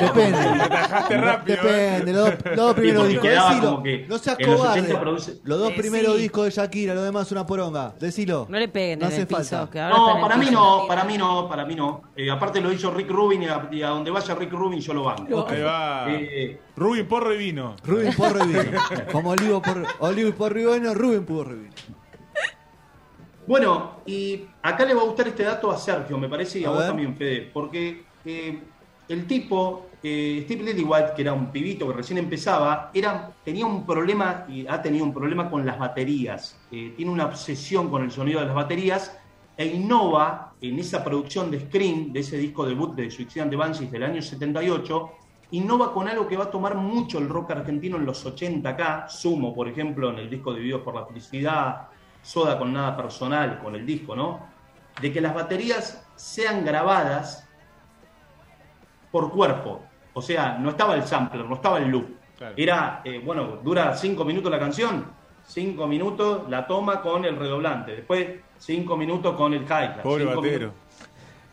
Depende. 0.00 0.38
Te 0.42 0.62
atajaste 0.62 1.16
rápido. 1.18 1.56
¿eh? 1.64 1.90
Depende, 2.02 2.12
los, 2.12 2.24
dos- 2.30 2.38
los 2.44 2.56
dos 2.56 2.74
primeros 2.74 3.08
discos. 3.08 3.28
Decilo. 3.30 3.82
que 3.82 4.06
no 4.08 4.18
seas 4.18 4.36
los 4.40 4.56
cobarde. 4.56 4.80
80 4.80 5.00
produce- 5.00 5.40
Los 5.44 5.58
dos 5.58 5.70
Eh, 5.72 5.74
primeros 5.76 6.16
sí. 6.16 6.22
discos 6.22 6.44
de 6.44 6.50
Shakira, 6.50 6.94
lo 6.94 7.02
demás 7.02 7.30
una 7.32 7.46
poronga. 7.46 7.94
Decilo. 8.00 8.46
No 8.48 8.58
le 8.58 8.68
peguen 8.68 8.98
No 9.00 9.06
hace 9.06 9.26
piso. 9.26 9.44
falta. 9.44 9.88
No, 9.90 10.18
para 10.20 10.36
mí 10.36 10.46
no, 10.50 10.84
para 10.88 11.04
mí 11.04 11.18
no, 11.18 11.48
para 11.48 11.64
mí 11.64 11.74
no. 11.74 12.02
Eh, 12.16 12.30
aparte 12.30 12.60
lo 12.60 12.72
hizo 12.72 12.90
Rick 12.90 13.10
Rubin 13.10 13.42
y 13.42 13.46
a, 13.48 13.68
y 13.70 13.82
a 13.82 13.88
donde 13.88 14.10
vaya 14.10 14.34
Rick 14.34 14.52
Rubin 14.52 14.80
yo 14.80 14.94
lo 14.94 15.04
banco. 15.04 15.46
Ahí 15.48 15.62
va. 15.62 16.06
Eh, 16.08 16.58
Rubin, 16.76 17.06
porro 17.06 17.32
y 17.32 17.36
vino. 17.38 17.76
Rubén 17.84 18.12
Porro 18.14 18.44
y 18.44 18.48
vino. 18.48 18.80
Como 19.12 19.30
Olivo 19.30 19.62
por 19.62 19.84
Olivo 20.00 20.28
y 20.28 20.32
Porro 20.32 20.58
y 20.60 20.64
vino, 20.80 20.94
Rubén 20.94 21.24
Porro 21.24 21.52
y 21.54 21.58
vino. 21.60 21.72
Bueno, 23.46 24.00
y 24.06 24.46
acá 24.62 24.84
le 24.84 24.94
va 24.94 25.02
a 25.02 25.04
gustar 25.04 25.28
este 25.28 25.42
dato 25.42 25.70
a 25.70 25.76
Sergio, 25.76 26.16
me 26.18 26.28
parece, 26.28 26.60
y 26.60 26.64
a, 26.64 26.68
A 26.68 26.70
vos 26.70 26.78
ver. 26.78 26.88
también, 26.88 27.14
Fede, 27.14 27.50
porque 27.52 28.04
eh, 28.24 28.58
el 29.08 29.26
tipo, 29.26 29.86
eh, 30.02 30.42
Steve 30.44 30.62
Lillywhite, 30.64 31.12
que 31.14 31.22
era 31.22 31.34
un 31.34 31.52
pibito 31.52 31.86
que 31.88 31.92
recién 31.92 32.18
empezaba, 32.18 32.90
era, 32.94 33.32
tenía 33.44 33.66
un 33.66 33.84
problema, 33.84 34.46
y 34.48 34.66
ha 34.66 34.80
tenido 34.80 35.04
un 35.04 35.12
problema 35.12 35.50
con 35.50 35.66
las 35.66 35.78
baterías. 35.78 36.58
Eh, 36.70 36.94
tiene 36.96 37.12
una 37.12 37.26
obsesión 37.26 37.90
con 37.90 38.02
el 38.02 38.10
sonido 38.10 38.40
de 38.40 38.46
las 38.46 38.54
baterías 38.54 39.18
e 39.56 39.66
innova 39.66 40.54
en 40.60 40.78
esa 40.78 41.04
producción 41.04 41.50
de 41.50 41.60
Scream, 41.60 42.12
de 42.12 42.20
ese 42.20 42.38
disco 42.38 42.64
debut 42.64 42.94
de 42.94 43.10
Suicide 43.10 43.50
the 43.50 43.56
Banshees 43.56 43.90
del 43.90 44.04
año 44.04 44.22
78, 44.22 45.10
innova 45.50 45.92
con 45.92 46.08
algo 46.08 46.26
que 46.26 46.36
va 46.36 46.44
a 46.44 46.50
tomar 46.50 46.74
mucho 46.76 47.18
el 47.18 47.28
rock 47.28 47.50
argentino 47.50 47.98
en 47.98 48.06
los 48.06 48.24
80 48.24 48.68
acá, 48.68 49.06
Sumo, 49.08 49.54
por 49.54 49.68
ejemplo, 49.68 50.10
en 50.10 50.18
el 50.18 50.30
disco 50.30 50.52
de 50.52 50.60
Videos 50.60 50.80
por 50.80 50.94
la 50.94 51.04
Felicidad, 51.04 51.88
Soda 52.24 52.58
con 52.58 52.72
nada 52.72 52.96
personal, 52.96 53.60
con 53.60 53.76
el 53.76 53.84
disco, 53.84 54.16
¿no? 54.16 54.48
De 55.00 55.12
que 55.12 55.20
las 55.20 55.34
baterías 55.34 56.04
sean 56.16 56.64
grabadas 56.64 57.46
por 59.12 59.30
cuerpo. 59.30 59.82
O 60.14 60.22
sea, 60.22 60.58
no 60.58 60.70
estaba 60.70 60.94
el 60.94 61.04
sampler, 61.04 61.44
no 61.44 61.54
estaba 61.54 61.78
el 61.78 61.88
loop. 61.88 62.06
Claro. 62.38 62.54
Era, 62.56 63.02
eh, 63.04 63.20
bueno, 63.24 63.58
dura 63.62 63.94
cinco 63.94 64.24
minutos 64.24 64.50
la 64.50 64.58
canción, 64.58 65.12
cinco 65.44 65.86
minutos 65.86 66.48
la 66.48 66.66
toma 66.66 67.00
con 67.00 67.24
el 67.24 67.36
redoblante, 67.36 67.94
después 67.94 68.40
cinco 68.58 68.96
minutos 68.96 69.36
con 69.36 69.52
el 69.54 69.62
hi-hat. 69.64 70.02
Pobre 70.02 70.24
cinco 70.24 70.40
batero. 70.40 70.72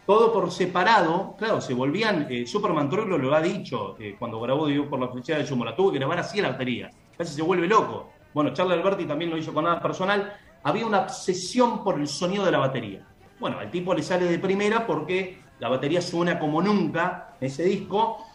todo 0.05 0.33
por 0.33 0.51
separado, 0.51 1.35
claro, 1.37 1.61
se 1.61 1.73
volvían, 1.73 2.27
eh, 2.29 2.47
Superman 2.47 2.89
Troilo 2.89 3.17
lo 3.17 3.35
ha 3.35 3.41
dicho 3.41 3.95
eh, 3.99 4.15
cuando 4.17 4.39
grabó 4.39 4.67
Dios 4.67 4.87
por 4.87 4.99
la 4.99 5.09
felicidad 5.09 5.37
de 5.37 5.45
Sumo, 5.45 5.65
la 5.65 5.75
tuvo 5.75 5.91
que 5.91 5.99
grabar 5.99 6.19
así 6.19 6.41
la 6.41 6.49
batería, 6.49 6.89
casi 7.17 7.35
se 7.35 7.41
vuelve 7.41 7.67
loco. 7.67 8.11
Bueno, 8.33 8.53
Charlie 8.53 8.73
Alberti 8.73 9.05
también 9.05 9.29
lo 9.29 9.37
hizo 9.37 9.53
con 9.53 9.65
nada 9.65 9.81
personal, 9.81 10.33
había 10.63 10.85
una 10.85 11.01
obsesión 11.01 11.83
por 11.83 11.99
el 11.99 12.07
sonido 12.07 12.45
de 12.45 12.51
la 12.51 12.59
batería. 12.59 13.05
Bueno, 13.39 13.57
al 13.59 13.71
tipo 13.71 13.93
le 13.93 14.03
sale 14.03 14.25
de 14.25 14.39
primera 14.39 14.85
porque 14.85 15.39
la 15.59 15.69
batería 15.69 16.01
suena 16.01 16.37
como 16.39 16.61
nunca 16.61 17.35
en 17.39 17.47
ese 17.47 17.63
disco 17.63 18.25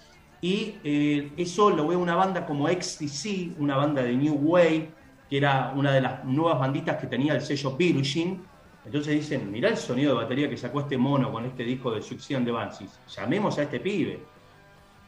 y 0.41 0.77
eh, 0.85 1.33
eso 1.37 1.71
lo 1.71 1.87
ve 1.87 1.97
una 1.97 2.15
banda 2.15 2.45
como 2.45 2.69
XTC, 2.69 3.59
una 3.59 3.77
banda 3.77 4.03
de 4.03 4.15
New 4.15 4.35
Wave, 4.35 4.91
que 5.29 5.39
era 5.39 5.73
una 5.75 5.93
de 5.93 6.01
las 6.01 6.25
nuevas 6.25 6.59
banditas 6.59 6.97
que 6.99 7.07
tenía 7.07 7.35
el 7.35 7.41
sello 7.41 7.77
Virgin. 7.77 8.43
Entonces 8.85 9.15
dicen, 9.15 9.51
mirá 9.51 9.69
el 9.69 9.77
sonido 9.77 10.15
de 10.15 10.23
batería 10.23 10.49
que 10.49 10.57
sacó 10.57 10.81
este 10.81 10.97
mono 10.99 11.33
con 11.33 11.45
este 11.45 11.65
disco 11.65 11.91
de 11.91 12.03
Succión 12.03 12.45
de 12.45 12.53
Banshees. 12.53 13.01
Llamemos 13.09 13.59
a 13.59 13.63
este 13.63 13.81
pibe. 13.81 14.21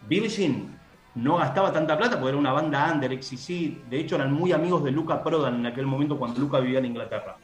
Virgin 0.09 0.78
no 1.19 1.37
gastaba 1.37 1.73
tanta 1.73 1.97
plata 1.99 2.17
porque 2.17 2.31
era 2.31 2.39
una 2.39 2.53
banda 2.53 2.91
under, 2.93 3.23
XTC. 3.23 3.89
De 3.89 3.99
hecho, 3.99 4.17
eran 4.17 4.33
muy 4.33 4.53
amigos 4.53 4.85
de 4.85 4.93
Luca 4.93 5.23
Prodan 5.23 5.57
en 5.57 5.67
aquel 5.67 5.87
momento 5.87 6.19
cuando 6.19 6.41
Luca 6.41 6.61
vivía 6.61 6.79
en 6.79 6.87
Inglaterra. 6.87 7.37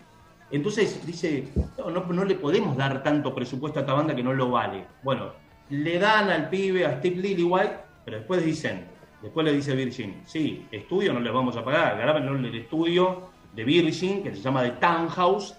Entonces 0.51 1.05
dice, 1.05 1.49
no, 1.77 2.25
le 2.25 2.37
podemos 2.37 2.77
dar 2.77 3.03
tanto 3.03 3.35
presupuesto 3.35 3.81
a 3.81 3.83
esta 3.83 3.95
banda 3.95 4.15
que 4.15 4.23
no 4.23 4.33
lo 4.33 4.51
vale. 4.51 4.85
Bueno, 5.03 5.33
le 5.71 5.99
dan 5.99 6.31
al 6.31 6.49
pibe, 6.49 6.87
a 6.87 6.99
Steve 6.99 7.17
Lillywhite, 7.17 7.77
pero 8.05 8.19
después 8.19 8.45
dicen, 8.45 8.87
después 9.21 9.45
le 9.45 9.53
dice 9.53 9.75
Virgin, 9.75 10.23
sí, 10.25 10.67
estudio 10.71 11.13
no 11.13 11.21
les 11.21 11.33
vamos 11.33 11.57
a 11.57 11.65
pagar, 11.65 11.99
graben 11.99 12.45
el 12.45 12.55
estudio 12.55 13.31
de 13.55 13.65
Virgin, 13.65 14.23
que 14.23 14.35
se 14.35 14.43
llama 14.43 14.63
The 14.63 14.73
Townhouse, 14.73 15.57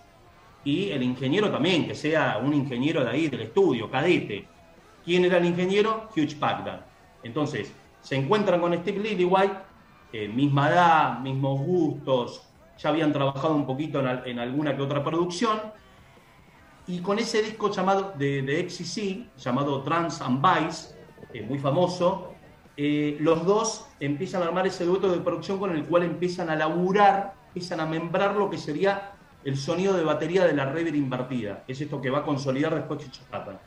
y 0.63 0.91
el 0.91 1.03
ingeniero 1.03 1.51
también, 1.51 1.85
que 1.85 1.95
sea 1.95 2.39
un 2.41 2.53
ingeniero 2.53 3.03
de 3.03 3.11
ahí, 3.11 3.27
del 3.27 3.41
estudio, 3.41 3.89
cadete. 3.89 4.47
¿Quién 5.03 5.25
era 5.25 5.37
el 5.37 5.45
ingeniero? 5.45 6.09
Hugh 6.15 6.39
Packard. 6.39 6.81
Entonces, 7.21 7.71
se 8.05 8.15
encuentran 8.15 8.61
con 8.61 8.71
Steve 8.75 8.99
Lillywhite, 8.99 9.57
eh, 10.13 10.27
misma 10.27 10.69
edad, 10.69 11.19
mismos 11.21 11.59
gustos, 11.59 12.47
ya 12.77 12.89
habían 12.89 13.11
trabajado 13.11 13.55
un 13.55 13.65
poquito 13.65 13.99
en, 13.99 14.05
al- 14.07 14.27
en 14.27 14.37
alguna 14.37 14.75
que 14.75 14.83
otra 14.83 15.03
producción, 15.03 15.59
y 16.85 16.99
con 16.99 17.17
ese 17.17 17.41
disco 17.41 17.71
llamado 17.71 18.13
de, 18.15 18.43
de 18.43 18.69
XCC, 18.69 19.35
llamado 19.39 19.81
Trans 19.81 20.21
and 20.21 20.39
Vice, 20.39 20.95
eh, 21.33 21.41
muy 21.41 21.57
famoso, 21.57 22.33
eh, 22.77 23.17
los 23.21 23.43
dos 23.43 23.87
empiezan 23.99 24.43
a 24.43 24.45
armar 24.45 24.67
ese 24.67 24.85
dueto 24.85 25.11
de 25.11 25.19
producción 25.19 25.57
con 25.57 25.75
el 25.75 25.83
cual 25.85 26.03
empiezan 26.03 26.49
a 26.51 26.55
laburar, 26.55 27.33
empiezan 27.47 27.79
a 27.79 27.87
membrar 27.87 28.35
lo 28.35 28.51
que 28.51 28.59
sería 28.59 29.13
el 29.43 29.57
sonido 29.57 29.93
de 29.97 30.03
batería 30.03 30.45
de 30.45 30.53
la 30.53 30.65
reverb 30.65 30.93
invertida. 30.95 31.63
Es 31.67 31.81
esto 31.81 31.99
que 31.99 32.09
va 32.11 32.19
a 32.19 32.23
consolidar 32.23 32.75
después 32.75 32.99
que. 32.99 33.57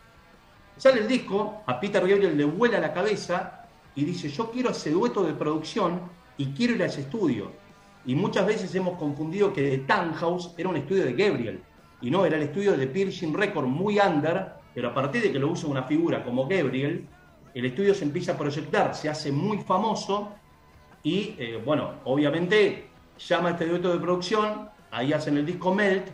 Sale 0.76 1.00
el 1.00 1.08
disco, 1.08 1.62
a 1.66 1.80
Peter 1.80 2.06
Gabriel 2.06 2.36
le 2.36 2.44
vuela 2.44 2.78
la 2.78 2.92
cabeza 2.92 3.64
y 3.98 4.04
dice, 4.04 4.28
yo 4.28 4.48
quiero 4.52 4.70
ese 4.70 4.92
dueto 4.92 5.24
de 5.24 5.32
producción 5.32 6.00
y 6.36 6.46
quiero 6.52 6.76
ir 6.76 6.82
a 6.84 6.86
ese 6.86 7.00
estudio. 7.00 7.50
Y 8.06 8.14
muchas 8.14 8.46
veces 8.46 8.72
hemos 8.76 8.96
confundido 8.96 9.52
que 9.52 9.70
The 9.70 9.78
Townhouse 9.78 10.54
era 10.56 10.68
un 10.68 10.76
estudio 10.76 11.04
de 11.04 11.14
Gabriel. 11.14 11.60
Y 12.00 12.08
no, 12.08 12.24
era 12.24 12.36
el 12.36 12.44
estudio 12.44 12.76
de 12.76 12.86
Piercing 12.86 13.34
Record 13.34 13.66
muy 13.66 13.98
under, 13.98 14.52
pero 14.72 14.90
a 14.90 14.94
partir 14.94 15.22
de 15.22 15.32
que 15.32 15.40
lo 15.40 15.50
usa 15.50 15.68
una 15.68 15.82
figura 15.82 16.22
como 16.22 16.46
Gabriel, 16.46 17.08
el 17.52 17.64
estudio 17.64 17.92
se 17.92 18.04
empieza 18.04 18.34
a 18.34 18.38
proyectar, 18.38 18.94
se 18.94 19.08
hace 19.08 19.32
muy 19.32 19.58
famoso 19.58 20.28
y, 21.02 21.34
eh, 21.36 21.60
bueno, 21.64 21.94
obviamente 22.04 22.90
llama 23.18 23.48
a 23.48 23.52
este 23.52 23.66
dueto 23.66 23.92
de 23.92 23.98
producción, 23.98 24.68
ahí 24.92 25.12
hacen 25.12 25.38
el 25.38 25.44
disco 25.44 25.74
Melt 25.74 26.06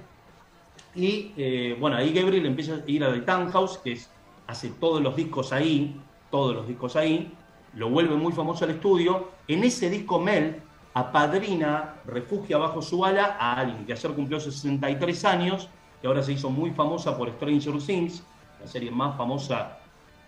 y, 0.95 1.33
eh, 1.37 1.77
bueno, 1.79 1.99
ahí 1.99 2.15
Gabriel 2.15 2.47
empieza 2.47 2.77
a 2.77 2.83
ir 2.87 3.05
a 3.05 3.13
The 3.13 3.21
Townhouse, 3.21 3.77
que 3.77 3.93
es, 3.93 4.09
hace 4.47 4.71
todos 4.71 5.03
los 5.03 5.15
discos 5.15 5.53
ahí, 5.53 6.01
todos 6.31 6.55
los 6.55 6.67
discos 6.67 6.97
ahí, 6.97 7.31
lo 7.77 7.91
vuelve 7.91 8.15
muy 8.17 8.33
famoso 8.33 8.65
al 8.65 8.71
estudio. 8.73 9.31
En 9.49 9.65
ese 9.65 9.91
disco 9.91 10.19
Melt 10.19 10.59
apadrina, 10.95 11.95
refugia 12.07 12.57
bajo 12.59 12.81
su 12.81 13.05
ala 13.05 13.37
a 13.39 13.57
alguien 13.59 13.85
que 13.85 13.93
ayer 13.93 14.13
cumplió 14.13 14.41
63 14.41 15.25
años, 15.25 15.69
que 16.01 16.07
ahora 16.07 16.23
se 16.23 16.33
hizo 16.33 16.51
muy 16.51 16.71
famosa 16.71 17.17
por 17.17 17.31
Stranger 17.33 17.79
Things, 17.85 18.23
la 18.61 18.67
serie 18.67 18.91
más 18.91 19.17
famosa 19.17 19.79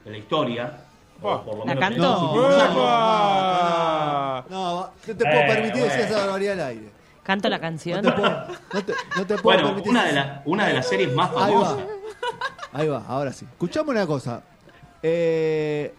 de 0.05 0.11
la 0.11 0.19
historia. 0.19 0.79
por 1.21 1.47
lo 1.47 1.59
¿La 1.65 1.75
menos 1.75 1.81
cantó? 1.81 2.35
No, 2.35 2.49
no, 4.49 4.81
no 4.81 4.91
te 5.05 5.15
puedo 5.15 5.31
Eh, 5.41 5.47
permitir 5.47 5.83
decir 5.83 5.99
bueno. 5.99 6.05
esa 6.05 6.19
barbaridad 6.19 6.61
al 6.61 6.67
aire. 6.69 6.91
Canto 7.23 7.49
la 7.49 7.57
No 7.57 7.61
canción. 7.63 8.03
te 8.03 8.13
puedo, 8.13 8.47
no 8.73 8.85
te, 8.85 8.95
no 9.17 9.27
te 9.27 9.39
puedo 9.39 9.43
Bueno, 9.43 9.67
permitir 9.69 9.91
una 9.91 10.05
de, 10.05 10.13
la- 10.13 10.43
una 10.45 10.67
de 10.67 10.75
las 10.75 10.89
series 10.89 11.13
más 11.15 11.31
Ahí 11.31 11.37
va. 11.37 11.47
famosas. 11.47 11.79
Ahí 12.73 12.89
va, 12.89 13.05
ahora 13.09 13.33
sí. 13.33 13.47
Escuchame 13.51 13.91
una 13.91 14.07
cosa. 14.07 14.43
Eh, 15.03 15.95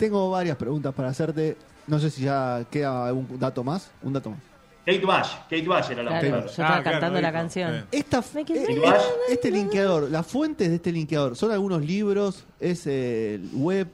tengo 0.00 0.30
varias 0.30 0.56
preguntas 0.56 0.92
para 0.94 1.10
hacerte. 1.10 1.56
No 1.86 1.98
sé 2.00 2.10
si 2.10 2.22
ya 2.22 2.64
queda 2.70 3.06
algún 3.06 3.38
dato 3.38 3.62
más. 3.62 3.90
Un 4.02 4.12
dato 4.12 4.30
más. 4.30 4.38
Kate 4.86 5.04
Bush, 5.04 5.28
Kate 5.44 5.68
Bush 5.68 5.90
era 5.92 6.02
la 6.02 6.10
Claro, 6.10 6.26
mujer. 6.28 6.40
yo 6.44 6.46
estaba 6.50 6.68
Ah, 6.76 6.82
claro, 6.82 6.90
cantando 7.00 7.20
la 7.20 7.32
canción. 7.32 7.84
Esta, 7.92 8.20
eh, 8.20 8.96
este 9.28 9.50
linkeador, 9.50 10.10
las 10.10 10.26
fuentes 10.26 10.68
de 10.70 10.76
este 10.76 10.90
linkeador, 10.90 11.36
¿son 11.36 11.52
algunos 11.52 11.84
libros? 11.84 12.44
¿Es 12.58 12.86
el 12.86 13.48
web? 13.54 13.88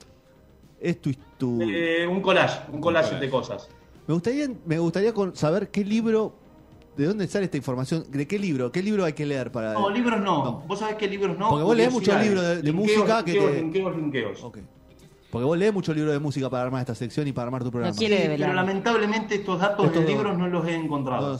¿Es 0.80 1.00
tu...? 1.02 1.12
tu- 1.36 1.60
Eh, 1.62 2.06
un 2.06 2.22
collage, 2.22 2.60
un 2.72 2.80
collage 2.80 3.08
collage. 3.08 3.24
de 3.26 3.30
cosas. 3.30 3.68
Me 4.06 4.14
gustaría, 4.14 4.48
me 4.64 4.78
gustaría 4.78 5.12
saber 5.34 5.68
qué 5.70 5.84
libro, 5.84 6.34
de 6.96 7.06
dónde 7.06 7.26
sale 7.26 7.46
esta 7.46 7.56
información, 7.56 8.04
de 8.08 8.26
qué 8.26 8.38
libro, 8.38 8.70
qué 8.72 8.82
libro 8.82 9.04
hay 9.04 9.12
que 9.12 9.26
leer 9.26 9.50
para... 9.50 9.72
No, 9.74 9.90
libros 9.90 10.20
no. 10.20 10.44
No. 10.44 10.52
Vos 10.66 10.78
sabés 10.78 10.94
qué 10.94 11.08
libros 11.08 11.36
no. 11.36 11.50
Porque 11.50 11.64
vos 11.64 11.76
leés 11.76 11.92
muchos 11.92 12.18
libros 12.22 12.42
de- 12.42 12.56
de 12.62 12.62
Linkeos, 12.62 12.96
música 12.98 13.24
que 13.24 13.32
linkeos, 13.32 13.52
te- 13.52 13.60
linkeos, 13.60 13.96
linkeos. 13.96 14.44
Ok. 14.44 14.58
Porque 15.30 15.44
vos 15.44 15.58
lees 15.58 15.72
mucho 15.72 15.92
libro 15.92 16.12
de 16.12 16.18
música 16.18 16.48
para 16.48 16.62
armar 16.64 16.80
esta 16.80 16.94
sección 16.94 17.26
y 17.26 17.32
para 17.32 17.46
armar 17.46 17.62
tu 17.64 17.70
programa. 17.70 17.96
quiere 17.96 18.16
Sí, 18.16 18.22
develar. 18.22 18.48
pero 18.50 18.54
lamentablemente 18.54 19.34
estos 19.36 19.58
datos 19.60 19.86
Esto 19.86 19.98
de 20.00 20.04
no- 20.06 20.10
libros 20.12 20.38
no 20.38 20.46
los 20.48 20.66
he 20.68 20.78
No 20.78 20.84
encontrado. 20.84 21.38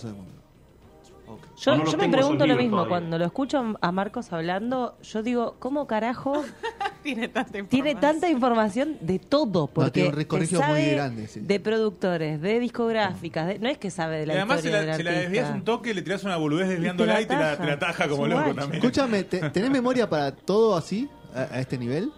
Yo, 1.58 1.72
No, 1.76 1.84
no 1.84 1.90
yo 1.90 1.96
me 1.98 2.08
pregunto 2.10 2.46
lo 2.46 2.54
mismo. 2.56 2.76
todavía. 2.76 2.88
Cuando 2.90 3.18
lo 3.18 3.24
escucho 3.24 3.74
a 3.80 3.92
Marcos 3.92 4.32
hablando, 4.32 4.96
yo 5.02 5.22
digo, 5.22 5.56
¿cómo 5.58 5.86
carajo 5.86 6.42
Tiene 7.02 7.28
tanta 7.28 7.58
información. 7.58 7.68
tiene 7.68 7.94
tanta 8.00 8.28
información 8.28 8.96
de 9.00 9.18
todo? 9.18 9.66
Porque 9.66 9.90
tiene 9.90 10.08
un 10.10 10.14
te 10.14 10.18
recorrido 10.20 10.60
muy 10.60 10.66
sabe 10.68 10.90
grande, 10.92 11.26
sí. 11.28 11.40
de 11.40 11.60
productores, 11.60 12.40
de 12.42 12.60
discográficas, 12.60 13.46
de- 13.46 13.58
no 13.58 13.68
es 13.68 13.78
que 13.78 13.90
sabe 13.90 14.18
de 14.18 14.22
Y 14.24 14.26
la 14.26 14.32
además, 14.34 14.60
si 14.60 14.66
historia 14.68 14.80
la, 14.86 14.86
del 14.92 14.96
si 14.96 15.02
la 15.02 15.10
desvías 15.12 15.50
un 15.54 15.62
toque, 15.64 15.94
le 15.94 16.02
tirás 16.02 16.24
una 16.24 16.36
boludez 16.36 16.68
desviándola 16.68 17.20
y 17.22 17.26
te 17.26 17.32
la, 17.34 17.38
ataja. 17.52 17.62
te 17.62 17.66
la 17.68 17.72
ataja 17.72 18.08
como 18.08 18.26
loco 18.26 18.54
también. 18.54 18.74
Escúchame, 18.74 19.22
¿te- 19.24 19.50
¿tenés 19.50 19.70
memoria 19.70 20.08
para 20.10 20.32
todo 20.36 20.76
así, 20.76 21.08
a, 21.34 21.40
a 21.54 21.60
este 21.60 21.78
nivel? 21.78 22.12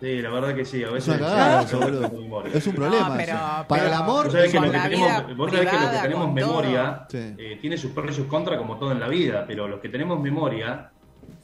Sí, 0.00 0.20
la 0.22 0.30
verdad 0.30 0.54
que 0.54 0.64
sí. 0.64 0.82
A 0.84 0.88
Es 0.88 0.92
veces 0.92 1.18
cagada 1.18 1.66
se- 1.66 1.76
boludo. 1.76 2.44
Es 2.52 2.66
un 2.66 2.74
problema. 2.74 3.08
No, 3.08 3.16
pero- 3.16 3.38
Para 3.68 3.86
el 3.86 3.92
amor, 3.94 4.24
Vos 4.24 4.32
sabés 4.34 4.52
que 4.52 4.60
lo 4.60 4.70
tenemos, 4.70 5.36
vos 5.36 5.50
sabés 5.50 5.68
que 5.70 5.76
lo 5.76 5.90
que 5.90 5.98
tenemos 6.02 6.32
memoria 6.32 7.06
todo. 7.08 7.20
eh, 7.38 7.58
tiene 7.60 7.76
sus 7.78 7.92
pros 7.92 8.10
y 8.10 8.14
sus 8.14 8.26
contras 8.26 8.58
como 8.58 8.76
todo 8.78 8.92
en 8.92 9.00
la 9.00 9.08
vida, 9.08 9.44
pero 9.46 9.66
los 9.68 9.80
que 9.80 9.88
tenemos 9.88 10.20
memoria 10.20 10.90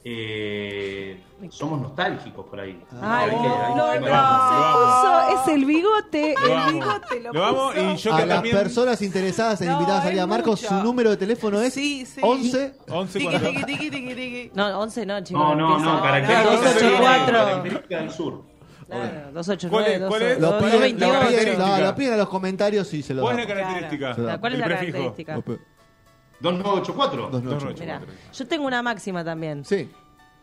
eh, 0.05 1.23
somos 1.49 1.81
nostálgicos 1.81 2.45
por 2.45 2.59
ahí. 2.59 2.81
Ay, 3.01 3.31
no, 3.31 3.75
no, 3.75 3.93
se 3.93 3.99
puso, 3.99 5.41
es 5.41 5.47
el 5.55 5.65
bigote, 5.65 6.35
Lo 6.39 6.45
el 6.45 6.53
amo. 6.57 6.71
bigote 6.71 7.19
lo, 7.21 7.33
Lo 7.33 7.45
amo 7.45 7.67
puso. 7.71 7.81
y 7.93 7.95
yo 7.97 8.13
a 8.13 8.17
que 8.17 8.25
las 8.25 8.35
también. 8.37 8.57
personas 8.57 9.01
interesadas 9.01 9.61
en 9.61 9.67
No, 9.69 9.73
invitar 9.75 9.99
a 9.99 10.03
salir 10.03 10.19
a 10.19 10.27
Marcos, 10.27 10.61
mucho. 10.61 10.75
su 10.77 10.83
número 10.83 11.09
de 11.11 11.17
teléfono 11.17 11.61
es 11.61 11.73
Sí, 11.73 12.05
sí. 12.05 12.19
11 12.23 12.75
11 12.89 13.19
Tiqui, 13.19 13.31
cuando- 13.31 13.49
tiqui, 13.49 13.63
tiqui, 13.65 13.89
tiqui, 13.91 14.15
tiqui. 14.15 14.51
No, 14.53 14.79
11 14.79 15.05
no, 15.05 15.21
chicos. 15.23 15.41
No, 15.41 15.55
no, 15.55 15.79
no, 15.79 16.01
característica, 16.01 16.43
no, 16.43 16.51
284. 16.57 17.33
característica 17.33 17.97
del 17.97 18.11
sur. 18.11 18.53
Claro, 18.85 19.09
¿Cuál 19.09 19.33
289, 19.33 19.93
es- 19.95 20.07
cuál 20.09 20.21
es? 20.21 20.39
Lo 20.39 20.57
piden, 20.59 20.61
lo 20.61 20.79
222. 20.79 21.09
piden- 21.09 21.19
característica. 21.19 21.67
no, 21.79 21.85
lo 21.85 21.95
piden 21.95 22.13
a 22.13 22.17
los 22.17 22.29
comentarios 22.29 22.93
y 22.93 23.01
se 23.01 23.13
lo 23.13 23.21
¿Cuál 23.23 23.39
es 23.39 23.47
la 23.47 23.55
característica? 23.55 24.13
Claro. 24.15 24.39
¿Cuál 24.39 24.53
es 24.53 24.55
El 24.55 24.59
la 24.61 24.67
prefijo. 24.77 24.97
característica? 24.97 25.41
Lo 26.43 26.49
pe- 26.51 26.57
2984. 26.63 27.29
dos 27.29 27.43
noches. 27.43 27.59
284. 27.61 28.07
Mira, 28.07 28.19
yo 28.33 28.47
tengo 28.47 28.65
una 28.67 28.81
máxima 28.83 29.23
también. 29.23 29.63
Sí. 29.65 29.89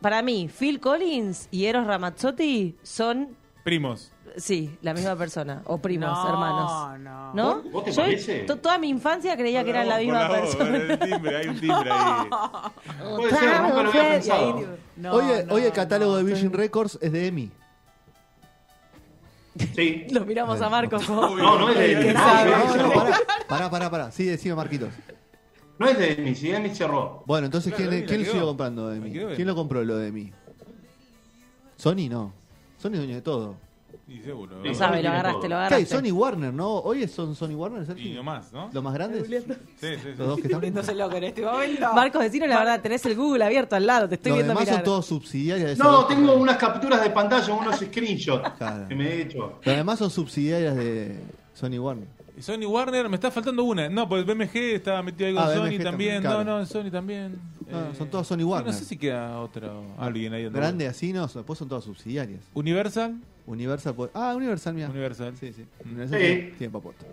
Para 0.00 0.22
mí, 0.22 0.48
Phil 0.48 0.80
Collins 0.80 1.48
y 1.50 1.66
Eros 1.66 1.86
Ramazzotti 1.86 2.76
son, 2.82 3.36
Primos. 3.64 4.10
sí, 4.36 4.74
la 4.80 4.94
misma 4.94 5.14
persona. 5.14 5.60
O 5.66 5.76
primos, 5.78 6.08
No, 6.10 6.28
hermanos. 6.28 6.98
no. 7.00 7.34
¿No? 7.34 7.62
¿Vos 7.70 7.84
te 7.84 7.92
Yo 7.92 8.02
parece? 8.02 8.40
to- 8.44 8.56
toda 8.56 8.78
mi 8.78 8.88
infancia 8.88 9.36
creía 9.36 9.62
que 9.62 9.70
eran 9.70 9.86
la 9.88 9.98
misma 9.98 10.26
voz, 10.28 10.38
persona. 10.56 10.76
El 10.76 10.98
timbre, 10.98 11.36
hay 11.36 11.48
un 11.48 11.60
timbre 11.60 11.90
ahí. 11.92 12.28
Puede 13.16 13.30
ser, 13.36 13.60
nunca 13.62 13.82
lo 13.82 13.88
había 13.90 14.10
pensado. 14.10 14.64
No, 14.96 15.12
hoy, 15.12 15.30
el- 15.30 15.46
no, 15.46 15.54
hoy 15.54 15.62
el 15.64 15.72
catálogo 15.72 16.12
no. 16.12 16.16
de 16.18 16.24
Virgin 16.24 16.52
Records 16.52 16.98
es 17.02 17.12
de 17.12 17.26
Emi. 17.26 17.50
Sí. 19.74 20.06
Lo 20.10 20.24
miramos 20.24 20.60
a 20.62 20.70
Marcos 20.70 21.04
como... 21.04 21.36
No, 21.36 21.58
no 21.58 21.68
es 21.70 21.76
de 21.78 22.06
¿Qué 22.06 22.14
no, 22.14 22.20
no, 22.44 22.44
No, 22.44 22.76
no, 22.76 22.82
no, 22.84 22.92
pará, 22.94 23.16
pará, 23.48 23.70
pará, 23.70 23.90
pará. 23.90 24.10
Sí, 24.12 24.24
decime 24.24 24.54
Marquitos. 24.54 24.88
No 25.80 25.88
es 25.88 25.98
de 25.98 26.12
Emi, 26.12 26.34
sí, 26.36 26.50
Emi 26.50 26.70
cerró. 26.74 27.24
Bueno, 27.26 27.46
entonces, 27.46 27.72
Claro, 27.74 27.90
¿quién, 27.90 27.92
Emi 27.92 28.02
la 28.02 28.06
¿quién 28.08 28.20
lo 28.20 28.24
quedó. 28.24 28.32
sigue 28.34 28.44
comprando 28.46 28.88
de 28.88 28.98
La 29.00 29.04
Emi? 29.06 29.12
quedó 29.12 29.26
Emi. 29.28 29.36
¿Quién 29.36 29.48
lo 29.48 29.54
compró 29.56 29.82
lo 29.84 29.96
de 29.96 30.06
Emi? 30.08 30.32
Sony 31.76 32.08
no. 32.10 32.32
Sony 32.78 32.92
es 32.92 32.98
dueño 32.98 33.14
de 33.16 33.22
todo. 33.22 33.56
Y 34.06 34.18
seguro. 34.20 34.56
Sí, 34.62 34.68
No 34.68 34.74
sabe, 34.74 34.96
lo 34.96 35.00
tiene 35.02 35.08
agarraste, 35.16 35.38
todo. 35.38 35.48
lo 35.48 35.48
¿Qué 35.48 35.54
hay? 35.54 35.66
agarraste. 35.82 35.96
Sony 35.96 36.12
Warner, 36.12 36.52
¿no? 36.52 36.68
Hoy 36.78 37.06
son 37.06 37.34
Sony 37.36 37.54
Warner, 37.54 37.86
Sergio? 37.86 38.10
Y 38.10 38.14
no 38.14 38.22
más, 38.24 38.52
¿no? 38.52 38.68
¿Los 38.72 38.82
más 38.82 38.92
grandes? 38.94 39.26
Sí, 39.28 39.36
sí, 39.80 39.96
sí. 40.02 40.08
Los 40.18 40.26
dos 40.28 40.36
que 40.36 40.42
están. 40.42 40.58
Volviéndose 40.60 40.94
loco 40.96 41.16
en 41.16 41.24
este 41.24 41.42
momento. 41.42 41.92
Marcos, 41.94 42.22
decinos 42.22 42.48
la 42.48 42.58
verdad, 42.58 42.80
tenés 42.82 43.06
el 43.06 43.14
Google 43.14 43.44
abierto 43.44 43.76
al 43.76 43.86
lado, 43.86 44.08
te 44.08 44.16
estoy 44.16 44.30
Los 44.30 44.36
viendo 44.38 44.50
demás 44.52 44.64
mirar. 44.64 44.76
son 44.76 44.84
todos 44.84 45.06
subsidiarias 45.06 45.78
de 45.78 45.82
No, 45.84 45.92
dos 45.92 46.08
tengo 46.08 46.34
unas 46.34 46.56
capturas 46.56 47.02
de 47.02 47.10
pantalla, 47.10 47.54
unos 47.54 47.76
screenshots 47.80 48.50
Claro. 48.58 48.88
que 48.88 48.94
me 48.96 49.08
he 49.08 49.22
hecho. 49.22 49.60
Los 49.64 49.76
demás 49.76 49.98
son 49.98 50.10
subsidiarias 50.10 50.74
de 50.76 51.20
Sony 51.54 51.78
Warner. 51.78 52.08
Y 52.40 52.42
Sony 52.42 52.64
Warner, 52.66 53.06
me 53.10 53.16
está 53.16 53.30
faltando 53.30 53.62
una. 53.64 53.86
No, 53.90 54.08
pues 54.08 54.24
BMG 54.24 54.56
estaba 54.76 55.02
metido 55.02 55.28
ahí 55.28 55.34
con 55.34 55.42
Ah, 55.44 55.48
Sony 55.52 55.56
BMG 55.56 55.82
también. 55.82 55.82
también, 55.84 56.22
claro. 56.22 56.44
No, 56.44 56.58
no, 56.60 56.64
Sony 56.64 56.90
también. 56.90 57.38
No, 57.70 57.80
Eh, 57.80 57.94
son 57.98 58.08
todos 58.08 58.26
Sony 58.26 58.44
Warner. 58.44 58.72
No 58.72 58.78
sé 58.78 58.86
si 58.86 58.96
queda 58.96 59.38
otro, 59.40 59.84
alguien 59.98 60.32
ahí. 60.32 60.48
Grande 60.48 60.86
así, 60.86 61.12
no, 61.12 61.26
después 61.26 61.58
son 61.58 61.68
todas 61.68 61.84
subsidiarias. 61.84 62.40
Universal. 62.54 63.16
Universal, 63.46 63.94
pues- 63.94 64.10
ah, 64.14 64.32
Universal, 64.34 64.72
mira. 64.72 64.88
Universal. 64.88 65.34
Sí, 65.38 65.52
sí. 65.52 65.66
Universal 65.84 66.18
Sí. 66.18 66.26
tiene- 66.26 66.42
tiene 66.56 66.72
papuesto. 66.72 67.04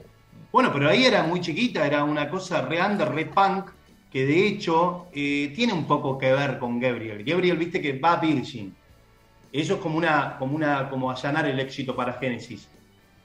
Bueno, 0.50 0.72
pero 0.72 0.88
ahí 0.88 1.04
era 1.04 1.24
muy 1.24 1.42
chiquita, 1.42 1.86
era 1.86 2.06
una 2.06 2.30
cosa 2.30 2.62
re 2.62 2.82
under, 2.82 3.10
re 3.10 3.26
punk, 3.26 3.66
que 4.10 4.26
de 4.26 4.48
hecho 4.48 5.08
eh, 5.14 5.52
tiene 5.54 5.74
un 5.74 5.86
poco 5.86 6.18
que 6.18 6.32
ver 6.32 6.58
con 6.58 6.80
Gabriel. 6.80 7.22
Gabriel, 7.26 7.58
viste 7.58 7.82
que 7.82 8.00
va 8.00 8.16
Virgin. 8.16 8.74
Eso 9.52 9.74
es 9.74 9.80
como 9.82 9.98
una, 9.98 10.38
como 10.40 10.56
una, 10.56 10.90
como 10.90 11.12
allanar 11.12 11.46
el 11.48 11.60
éxito 11.60 11.94
para 11.98 12.14
Genesis. 12.14 12.70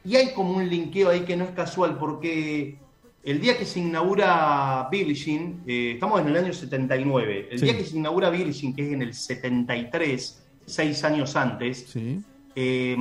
Y 0.04 0.16
hay 0.16 0.32
como 0.34 0.56
un 0.56 0.68
linkeo 0.68 1.08
ahí 1.10 1.20
que 1.20 1.36
no 1.36 1.44
es 1.44 1.50
casual, 1.52 1.96
porque 1.98 2.78
el 3.22 3.40
día 3.40 3.56
que 3.56 3.64
se 3.64 3.78
inaugura 3.80 4.88
Virgin, 4.90 5.62
eh, 5.66 5.92
estamos 5.94 6.20
en 6.20 6.28
el 6.28 6.36
año 6.36 6.52
79, 6.52 7.48
el 7.52 7.58
Sí. 7.58 7.64
día 7.66 7.76
que 7.76 7.84
se 7.84 7.96
inaugura 7.96 8.30
Virgin, 8.30 8.74
que 8.74 8.86
es 8.86 8.92
en 8.92 9.02
el 9.02 9.14
73, 9.14 10.42
seis 10.66 11.04
años 11.04 11.36
antes, 11.36 11.86
Sí. 11.90 12.20
eh, 12.56 12.96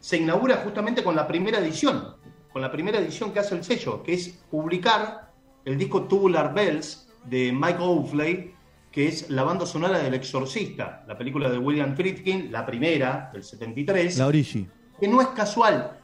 se 0.00 0.16
inaugura 0.16 0.56
justamente 0.58 1.02
con 1.04 1.14
la 1.14 1.26
primera 1.26 1.58
edición, 1.58 2.14
con 2.52 2.62
la 2.62 2.72
primera 2.72 2.98
edición 2.98 3.32
que 3.32 3.40
hace 3.40 3.54
el 3.54 3.62
sello, 3.64 4.02
que 4.02 4.14
es 4.14 4.28
publicar 4.50 5.32
el 5.66 5.76
disco 5.76 6.04
Tubular 6.04 6.54
Bells 6.54 7.08
de 7.24 7.52
Mike 7.52 7.78
Oldfield, 7.78 8.52
que 8.90 9.06
es 9.06 9.28
la 9.28 9.42
banda 9.42 9.66
sonora 9.66 9.98
del 9.98 10.14
Exorcista, 10.14 11.04
la 11.06 11.18
película 11.18 11.50
de 11.50 11.58
William 11.58 11.94
Friedkin, 11.94 12.50
la 12.50 12.64
primera, 12.64 13.28
del 13.34 13.42
73, 13.44 14.16
La 14.16 14.26
Origi. 14.28 14.66
Que 15.00 15.08
no 15.08 15.20
es 15.20 15.28
casual, 15.28 15.98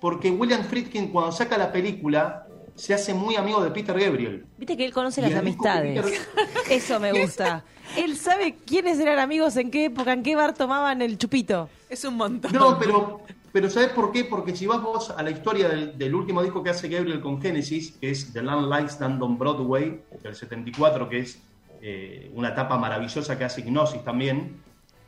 porque 0.00 0.30
William 0.30 0.64
Friedkin 0.64 1.08
cuando 1.08 1.32
saca 1.32 1.56
la 1.56 1.72
película 1.72 2.46
se 2.74 2.92
hace 2.92 3.14
muy 3.14 3.36
amigo 3.36 3.62
de 3.62 3.70
Peter 3.70 3.98
Gabriel. 3.98 4.44
Viste 4.58 4.76
que 4.76 4.84
él 4.84 4.92
conoce 4.92 5.20
Y 5.20 5.24
las 5.24 5.34
amistades. 5.34 6.04
Eso 6.70 6.98
me 6.98 7.12
gusta. 7.12 7.64
Él 7.96 8.16
sabe 8.16 8.56
quiénes 8.66 8.98
eran 8.98 9.18
amigos, 9.18 9.56
en 9.56 9.70
qué 9.70 9.84
época, 9.84 10.12
en 10.12 10.22
qué 10.22 10.34
bar 10.34 10.54
tomaban 10.54 11.00
el 11.02 11.16
chupito. 11.18 11.68
Es 11.88 12.04
un 12.04 12.16
montón. 12.16 12.50
No, 12.52 12.76
pero, 12.78 13.20
pero 13.52 13.70
¿sabes 13.70 13.90
por 13.90 14.10
qué? 14.10 14.24
Porque 14.24 14.56
si 14.56 14.66
vas 14.66 14.82
vos 14.82 15.10
a 15.10 15.22
la 15.22 15.30
historia 15.30 15.68
del, 15.68 15.96
del 15.96 16.14
último 16.14 16.42
disco 16.42 16.62
que 16.62 16.70
hace 16.70 16.88
Gabriel 16.88 17.20
con 17.20 17.40
Genesis, 17.40 17.92
que 18.00 18.10
es 18.10 18.32
The 18.32 18.42
Land 18.42 18.72
Lies 18.72 18.92
Stand 18.92 19.22
on 19.22 19.38
Broadway, 19.38 20.00
del 20.22 20.34
74, 20.34 21.08
que 21.08 21.20
es 21.20 21.38
eh, 21.82 22.30
una 22.34 22.48
etapa 22.48 22.78
maravillosa 22.78 23.36
que 23.36 23.44
hace 23.44 23.60
Gnosis 23.60 24.02
también, 24.02 24.56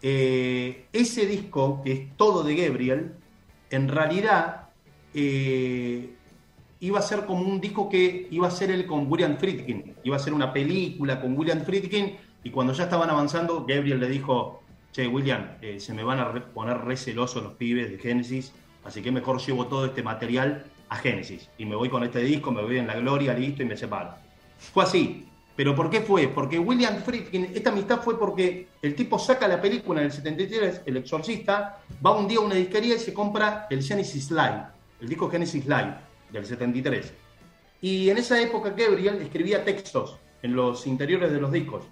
eh, 0.03 0.87
ese 0.93 1.25
disco, 1.25 1.81
que 1.83 1.93
es 1.93 2.17
todo 2.19 2.45
de 2.45 2.55
Gabriel, 2.55 3.15
en 3.71 3.89
realidad 3.89 4.69
eh, 5.15 6.11
iba 6.81 6.99
a 6.99 7.03
ser 7.03 7.25
como 7.27 7.43
un 7.43 7.61
disco 7.61 7.89
que 7.89 8.29
iba 8.31 8.47
a 8.49 8.51
ser 8.51 8.71
él 8.71 8.87
con 8.87 9.11
William 9.11 9.37
Friedkin, 9.39 9.95
iba 10.05 10.17
a 10.17 10.19
ser 10.19 10.35
una 10.35 10.53
película 10.53 11.21
con 11.21 11.37
William 11.37 11.63
Friedkin, 11.63 12.17
y 12.45 12.51
cuando 12.51 12.73
ya 12.73 12.85
estaban 12.85 13.11
avanzando, 13.11 13.65
Gabriel 13.67 13.99
le 13.99 14.09
dijo, 14.09 14.63
che, 14.93 15.07
William, 15.09 15.57
eh, 15.63 15.81
se 15.81 15.93
me 15.95 16.05
van 16.05 16.21
a 16.21 16.29
re- 16.29 16.41
poner 16.43 16.79
re 16.79 16.97
celosos 16.97 17.43
los 17.43 17.55
pibes 17.55 17.91
de 17.91 17.99
Genesis, 17.99 18.53
así 18.85 19.03
que 19.03 19.11
mejor 19.11 19.41
llevo 19.41 19.67
todo 19.67 19.87
este 19.87 20.03
material 20.03 20.65
a 20.89 20.97
Genesis, 20.97 21.49
y 21.59 21.65
me 21.65 21.75
voy 21.75 21.89
con 21.89 22.05
este 22.05 22.21
disco, 22.21 22.53
me 22.53 22.63
voy 22.63 22.79
en 22.79 22.87
la 22.87 22.95
gloria, 22.97 23.35
listo, 23.35 23.63
y 23.63 23.67
me 23.67 23.77
separo. 23.77 24.15
Fue 24.59 24.85
así. 24.85 25.27
¿Pero 25.57 25.75
por 25.75 25.89
qué 25.89 26.03
fue? 26.03 26.29
Porque 26.29 26.59
William 26.59 27.03
Friedkin, 27.03 27.51
esta 27.55 27.71
amistad 27.71 28.03
fue 28.03 28.19
porque 28.19 28.69
el 28.83 28.95
tipo 28.95 29.19
saca 29.19 29.49
la 29.49 29.61
película 29.61 30.01
en 30.01 30.07
el 30.07 30.13
73, 30.13 30.83
El 30.85 30.99
Exorcista, 30.99 31.83
va 32.05 32.17
un 32.17 32.29
día 32.29 32.39
a 32.39 32.43
una 32.43 32.55
disquería 32.55 32.95
y 32.95 32.99
se 32.99 33.15
compra 33.15 33.67
el 33.71 33.83
Genesis 33.83 34.31
Live, 34.31 34.63
el 35.01 35.09
disco 35.09 35.31
Genesis 35.31 35.65
Live 35.65 35.95
del 36.31 36.45
73. 36.45 37.13
Y 37.81 38.11
en 38.11 38.19
esa 38.19 38.41
época 38.41 38.71
Gabriel 38.71 39.23
escribía 39.23 39.65
textos 39.65 40.19
en 40.43 40.55
los 40.55 40.87
interiores 40.87 41.33
de 41.33 41.41
los 41.41 41.51
discos. 41.51 41.85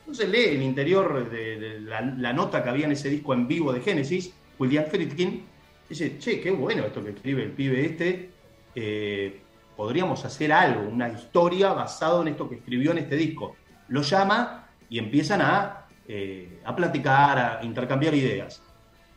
Entonces 0.00 0.28
lee 0.30 0.56
el 0.56 0.62
interior 0.62 1.28
de, 1.30 1.80
la 1.80 2.32
nota 2.32 2.62
que 2.62 2.70
había 2.70 2.86
en 2.86 2.92
ese 2.92 3.10
disco 3.10 3.34
en 3.34 3.46
vivo 3.46 3.72
de 3.72 3.80
Genesis, 3.80 4.32
William 4.58 4.86
Friedkin, 4.86 5.44
dice, 5.88 6.18
che, 6.18 6.40
qué 6.40 6.50
bueno 6.50 6.84
esto 6.84 7.04
que 7.04 7.10
escribe 7.10 7.42
el 7.42 7.50
pibe 7.50 7.84
este, 7.84 8.30
eh, 8.74 9.40
podríamos 9.76 10.24
hacer 10.24 10.52
algo, 10.52 10.88
una 10.88 11.08
historia 11.08 11.72
basada 11.72 12.22
en 12.22 12.28
esto 12.28 12.48
que 12.48 12.56
escribió 12.56 12.92
en 12.92 12.98
este 12.98 13.16
disco. 13.16 13.56
Lo 13.88 14.02
llama 14.02 14.68
y 14.88 14.98
empiezan 14.98 15.42
a, 15.42 15.86
eh, 16.08 16.60
a 16.64 16.74
platicar, 16.74 17.38
a 17.38 17.64
intercambiar 17.64 18.14
ideas. 18.14 18.62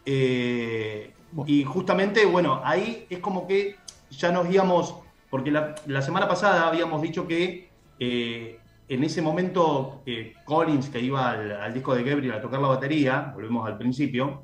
Eh, 0.06 1.14
y 1.46 1.64
justamente, 1.64 2.26
bueno, 2.26 2.62
ahí 2.64 3.06
es 3.10 3.20
como 3.20 3.48
que 3.48 3.76
ya 4.10 4.32
nos 4.32 4.52
íbamos, 4.52 4.96
porque 5.30 5.52
la, 5.52 5.76
la 5.86 6.02
semana 6.02 6.28
pasada 6.28 6.68
habíamos 6.68 7.02
dicho 7.02 7.28
que 7.28 7.70
eh, 8.00 8.60
en 8.88 9.04
ese 9.04 9.22
momento 9.22 10.04
Collins, 10.46 10.90
que 10.90 11.00
iba 11.00 11.30
al, 11.30 11.52
al 11.52 11.74
disco 11.74 11.94
de 11.94 12.04
Gabriel 12.04 12.34
a 12.34 12.42
tocar 12.42 12.60
la 12.60 12.70
batería, 12.70 13.32
volvemos 13.36 13.68
al 13.68 13.78
principio, 13.78 14.42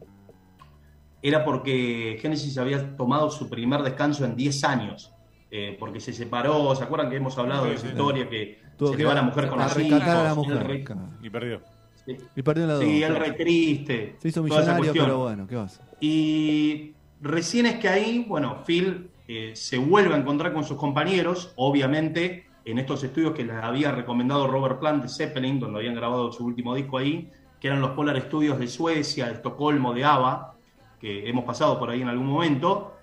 era 1.24 1.44
porque 1.44 2.20
Genesis 2.22 2.56
había 2.60 2.96
tomado 2.96 3.32
su 3.32 3.50
primer 3.50 3.82
descanso 3.82 4.24
en 4.26 4.36
10 4.36 4.64
años, 4.64 5.15
eh, 5.58 5.78
porque 5.80 6.00
se 6.02 6.12
separó, 6.12 6.76
¿se 6.76 6.84
acuerdan 6.84 7.10
que 7.10 7.16
hemos 7.16 7.38
hablado 7.38 7.64
Sí, 7.64 7.70
de 7.70 7.76
esa 7.76 7.84
sí. 7.86 7.92
historia 7.94 8.28
que 8.30 8.60
se 8.78 8.92
que 8.92 8.98
le 8.98 9.06
va 9.06 9.14
la 9.14 9.22
mujer 9.22 9.48
con 9.48 9.60
a 9.62 9.64
los 9.64 9.76
rescatar 9.76 10.10
a 10.18 10.24
la 10.24 10.32
hijos, 10.34 10.38
mujer. 10.48 10.58
él 10.62 10.68
re- 10.68 10.84
Claro. 10.84 11.02
Y 11.24 11.30
perdió. 11.30 11.62
sí, 12.06 12.18
Y 12.36 12.42
perdió 12.42 12.68
la 12.68 12.74
dos. 12.74 12.84
sí, 12.84 13.04
él 13.04 13.16
re 13.16 13.32
triste. 13.32 14.16
Se 14.20 14.28
hizo 14.28 14.44
millonario, 14.44 14.92
pero 14.94 15.20
bueno, 15.20 15.48
¿qué 15.48 15.56
vas? 15.56 15.80
Y 16.02 16.94
recién 17.22 17.66
es 17.68 17.76
que 17.76 17.88
ahí, 17.88 18.26
bueno, 18.28 18.64
Phil 18.66 19.10
eh, 19.28 19.52
se 19.56 19.78
vuelve 19.78 20.14
a 20.14 20.18
encontrar 20.18 20.52
con 20.54 20.64
sus 20.66 20.78
compañeros, 20.78 21.54
obviamente, 21.56 22.48
en 22.66 22.78
estos 22.80 23.04
estudios 23.04 23.34
que 23.34 23.46
les 23.46 23.56
había 23.56 23.92
recomendado 23.92 24.48
Robert 24.48 24.80
Plant 24.80 25.04
de 25.04 25.10
Zeppelin, 25.10 25.60
donde 25.60 25.80
habían 25.80 25.96
grabado 25.96 26.32
su 26.32 26.44
último 26.46 26.76
disco 26.76 26.98
ahí, 26.98 27.30
que 27.62 27.68
eran 27.68 27.80
los 27.80 27.92
Polar 27.92 28.20
Studios 28.22 28.60
de 28.60 28.68
Suecia, 28.68 29.28
de 29.28 29.34
Estocolmo, 29.34 29.94
de 29.94 30.04
ABBA, 30.04 30.56
que 31.00 31.30
hemos 31.30 31.46
pasado 31.46 31.80
por 31.80 31.90
ahí 31.92 32.02
en 32.02 32.10
algún 32.10 32.28
momento, 32.28 32.95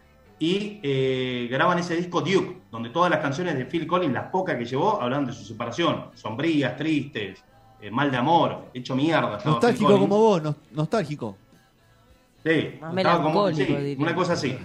y 0.43 0.81
eh, 0.83 1.47
graban 1.49 1.79
ese 1.79 1.95
disco 1.95 2.21
Duke, 2.21 2.57
donde 2.69 2.91
todas 2.91 3.09
las 3.09 3.21
canciones 3.21 3.57
de 3.57 3.65
Phil 3.65 3.87
Collins, 3.87 4.13
las 4.13 4.25
pocas 4.29 4.57
que 4.57 4.65
llevó, 4.65 5.01
hablan 5.01 5.25
de 5.25 5.33
su 5.33 5.45
separación, 5.45 6.07
sombrías, 6.15 6.77
tristes, 6.77 7.45
eh, 7.81 7.93
mal 7.93 8.11
de 8.11 8.17
amor, 8.17 8.65
hecho 8.75 8.97
mierda. 8.97 9.39
Nostálgico 9.45 9.97
como 10.01 10.19
vos, 10.19 10.43
nos- 10.43 10.57
nostálgico. 10.73 11.37
Sí, 12.45 12.71
como- 12.81 13.53
sí, 13.53 13.97
una 13.97 14.17
cosa 14.17 14.33
así. 14.33 14.59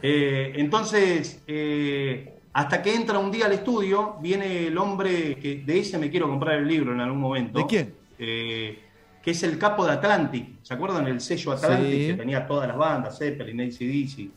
Eh, 0.00 0.52
entonces, 0.54 1.42
eh, 1.48 2.34
hasta 2.52 2.80
que 2.80 2.94
entra 2.94 3.18
un 3.18 3.32
día 3.32 3.46
al 3.46 3.52
estudio, 3.54 4.18
viene 4.22 4.68
el 4.68 4.78
hombre 4.78 5.34
que 5.34 5.62
de 5.66 5.80
ese 5.80 5.98
me 5.98 6.10
quiero 6.10 6.28
comprar 6.28 6.58
el 6.60 6.68
libro 6.68 6.92
en 6.92 7.00
algún 7.00 7.18
momento. 7.18 7.58
¿De 7.58 7.66
quién? 7.66 7.92
Eh, 8.20 8.78
que 9.20 9.32
es 9.32 9.42
el 9.42 9.58
capo 9.58 9.84
de 9.84 9.94
Atlantic. 9.94 10.62
¿Se 10.62 10.74
acuerdan 10.74 11.08
el 11.08 11.20
sello 11.20 11.50
Atlantic 11.50 11.90
Sí. 11.90 12.06
que 12.06 12.14
tenía 12.14 12.46
todas 12.46 12.68
las 12.68 12.76
bandas, 12.76 13.18
Zeppelin, 13.18 13.62
ACDC? 13.62 14.30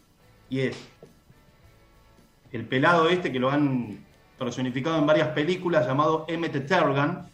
Y 0.51 0.59
es 0.59 0.75
el 2.51 2.65
pelado 2.65 3.07
este 3.07 3.31
que 3.31 3.39
lo 3.39 3.49
han 3.49 4.05
personificado 4.37 4.97
en 4.97 5.07
varias 5.07 5.29
películas 5.29 5.87
llamado 5.87 6.25
Emmett 6.27 6.67
Tergan, 6.67 7.25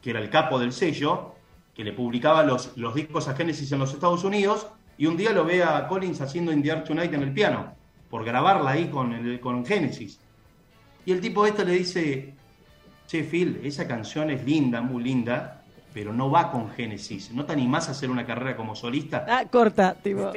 que 0.00 0.10
era 0.10 0.20
el 0.20 0.30
capo 0.30 0.60
del 0.60 0.72
sello, 0.72 1.34
que 1.74 1.82
le 1.82 1.92
publicaba 1.92 2.44
los, 2.44 2.76
los 2.76 2.94
discos 2.94 3.26
a 3.26 3.34
Genesis 3.34 3.72
en 3.72 3.80
los 3.80 3.92
Estados 3.92 4.22
Unidos, 4.22 4.68
y 4.96 5.06
un 5.06 5.16
día 5.16 5.32
lo 5.32 5.44
ve 5.44 5.64
a 5.64 5.88
Collins 5.88 6.20
haciendo 6.20 6.52
In 6.52 6.62
the 6.62 6.70
Air 6.70 6.84
Tonight 6.84 7.12
en 7.12 7.24
el 7.24 7.32
piano, 7.32 7.74
por 8.08 8.24
grabarla 8.24 8.70
ahí 8.70 8.86
con, 8.86 9.12
el, 9.12 9.40
con 9.40 9.66
Genesis. 9.66 10.20
Y 11.04 11.10
el 11.10 11.20
tipo 11.20 11.44
este 11.44 11.64
le 11.64 11.72
dice, 11.72 12.32
che 13.08 13.24
Phil, 13.24 13.60
esa 13.64 13.88
canción 13.88 14.30
es 14.30 14.44
linda, 14.44 14.80
muy 14.80 15.02
linda, 15.02 15.61
pero 15.92 16.12
no 16.12 16.30
va 16.30 16.50
con 16.50 16.70
Genesis. 16.70 17.30
¿No 17.32 17.44
te 17.44 17.52
animás 17.52 17.88
a 17.88 17.92
hacer 17.92 18.10
una 18.10 18.24
carrera 18.24 18.56
como 18.56 18.74
solista? 18.74 19.24
Ah, 19.28 19.44
corta, 19.50 19.94
tipo. 19.94 20.32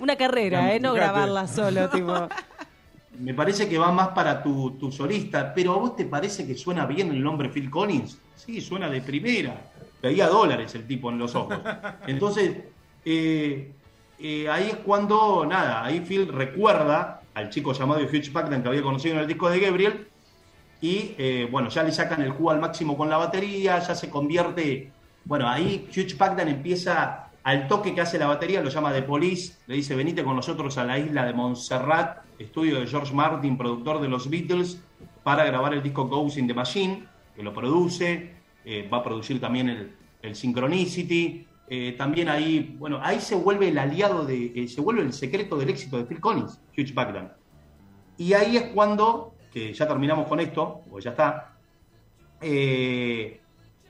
Una 0.00 0.16
carrera, 0.16 0.74
¿eh? 0.74 0.80
No 0.80 0.94
grabarla 0.94 1.46
solo, 1.46 1.88
tipo. 1.90 2.12
Me 3.18 3.34
parece 3.34 3.68
que 3.68 3.78
va 3.78 3.90
más 3.90 4.08
para 4.08 4.42
tu, 4.42 4.72
tu 4.72 4.92
solista, 4.92 5.52
pero 5.52 5.72
¿a 5.72 5.78
vos 5.78 5.96
te 5.96 6.04
parece 6.04 6.46
que 6.46 6.54
suena 6.54 6.86
bien 6.86 7.10
el 7.10 7.20
nombre 7.20 7.48
Phil 7.48 7.68
Collins? 7.68 8.18
Sí, 8.36 8.60
suena 8.60 8.88
de 8.88 9.00
primera. 9.00 9.56
Veía 10.00 10.28
dólares 10.28 10.74
el 10.76 10.86
tipo 10.86 11.10
en 11.10 11.18
los 11.18 11.34
ojos. 11.34 11.58
Entonces, 12.06 12.58
eh, 13.04 13.72
eh, 14.20 14.48
ahí 14.48 14.68
es 14.68 14.76
cuando, 14.76 15.44
nada, 15.46 15.84
ahí 15.84 16.00
Phil 16.00 16.28
recuerda 16.28 17.22
al 17.34 17.50
chico 17.50 17.72
llamado 17.72 18.02
Hugh 18.02 18.32
Packman 18.32 18.62
que 18.62 18.68
había 18.68 18.82
conocido 18.82 19.14
en 19.14 19.20
el 19.22 19.26
disco 19.26 19.50
de 19.50 19.60
Gabriel, 19.60 20.08
y 20.80 21.14
eh, 21.18 21.48
bueno, 21.50 21.68
ya 21.68 21.82
le 21.82 21.92
sacan 21.92 22.22
el 22.22 22.30
jugo 22.30 22.50
al 22.50 22.60
máximo 22.60 22.96
con 22.96 23.10
la 23.10 23.16
batería, 23.16 23.78
ya 23.78 23.94
se 23.94 24.08
convierte, 24.10 24.92
bueno, 25.24 25.48
ahí 25.48 25.88
Hugh 25.90 26.16
Packman 26.16 26.48
empieza 26.48 27.30
al 27.42 27.66
toque 27.68 27.94
que 27.94 28.00
hace 28.00 28.18
la 28.18 28.26
batería, 28.26 28.60
lo 28.60 28.70
llama 28.70 28.92
The 28.92 29.02
Police, 29.02 29.56
le 29.66 29.76
dice, 29.76 29.96
venite 29.96 30.22
con 30.22 30.36
nosotros 30.36 30.76
a 30.78 30.84
la 30.84 30.98
isla 30.98 31.24
de 31.24 31.32
Montserrat, 31.32 32.18
estudio 32.38 32.80
de 32.80 32.86
George 32.86 33.14
Martin, 33.14 33.56
productor 33.56 34.00
de 34.00 34.08
los 34.08 34.28
Beatles, 34.28 34.80
para 35.22 35.44
grabar 35.44 35.74
el 35.74 35.82
disco 35.82 36.06
Ghost 36.06 36.38
in 36.38 36.46
the 36.46 36.54
Machine, 36.54 37.04
que 37.34 37.42
lo 37.42 37.52
produce, 37.52 38.34
eh, 38.64 38.88
va 38.92 38.98
a 38.98 39.02
producir 39.02 39.40
también 39.40 39.68
el, 39.68 39.92
el 40.22 40.34
Synchronicity, 40.34 41.46
eh, 41.70 41.94
también 41.98 42.28
ahí, 42.28 42.76
bueno, 42.78 42.98
ahí 43.02 43.20
se 43.20 43.34
vuelve 43.34 43.68
el 43.68 43.78
aliado 43.78 44.24
de, 44.24 44.66
se 44.68 44.80
vuelve 44.80 45.02
el 45.02 45.12
secreto 45.12 45.58
del 45.58 45.68
éxito 45.68 45.98
de 45.98 46.04
Phil 46.04 46.20
Collins, 46.20 46.60
Hugh 46.76 46.94
Packman. 46.94 47.32
Y 48.16 48.32
ahí 48.32 48.56
es 48.56 48.64
cuando, 48.74 49.34
que 49.52 49.72
ya 49.72 49.86
terminamos 49.86 50.26
con 50.26 50.40
esto, 50.40 50.82
o 50.90 50.98
ya 50.98 51.10
está, 51.10 51.56
eh, 52.40 53.40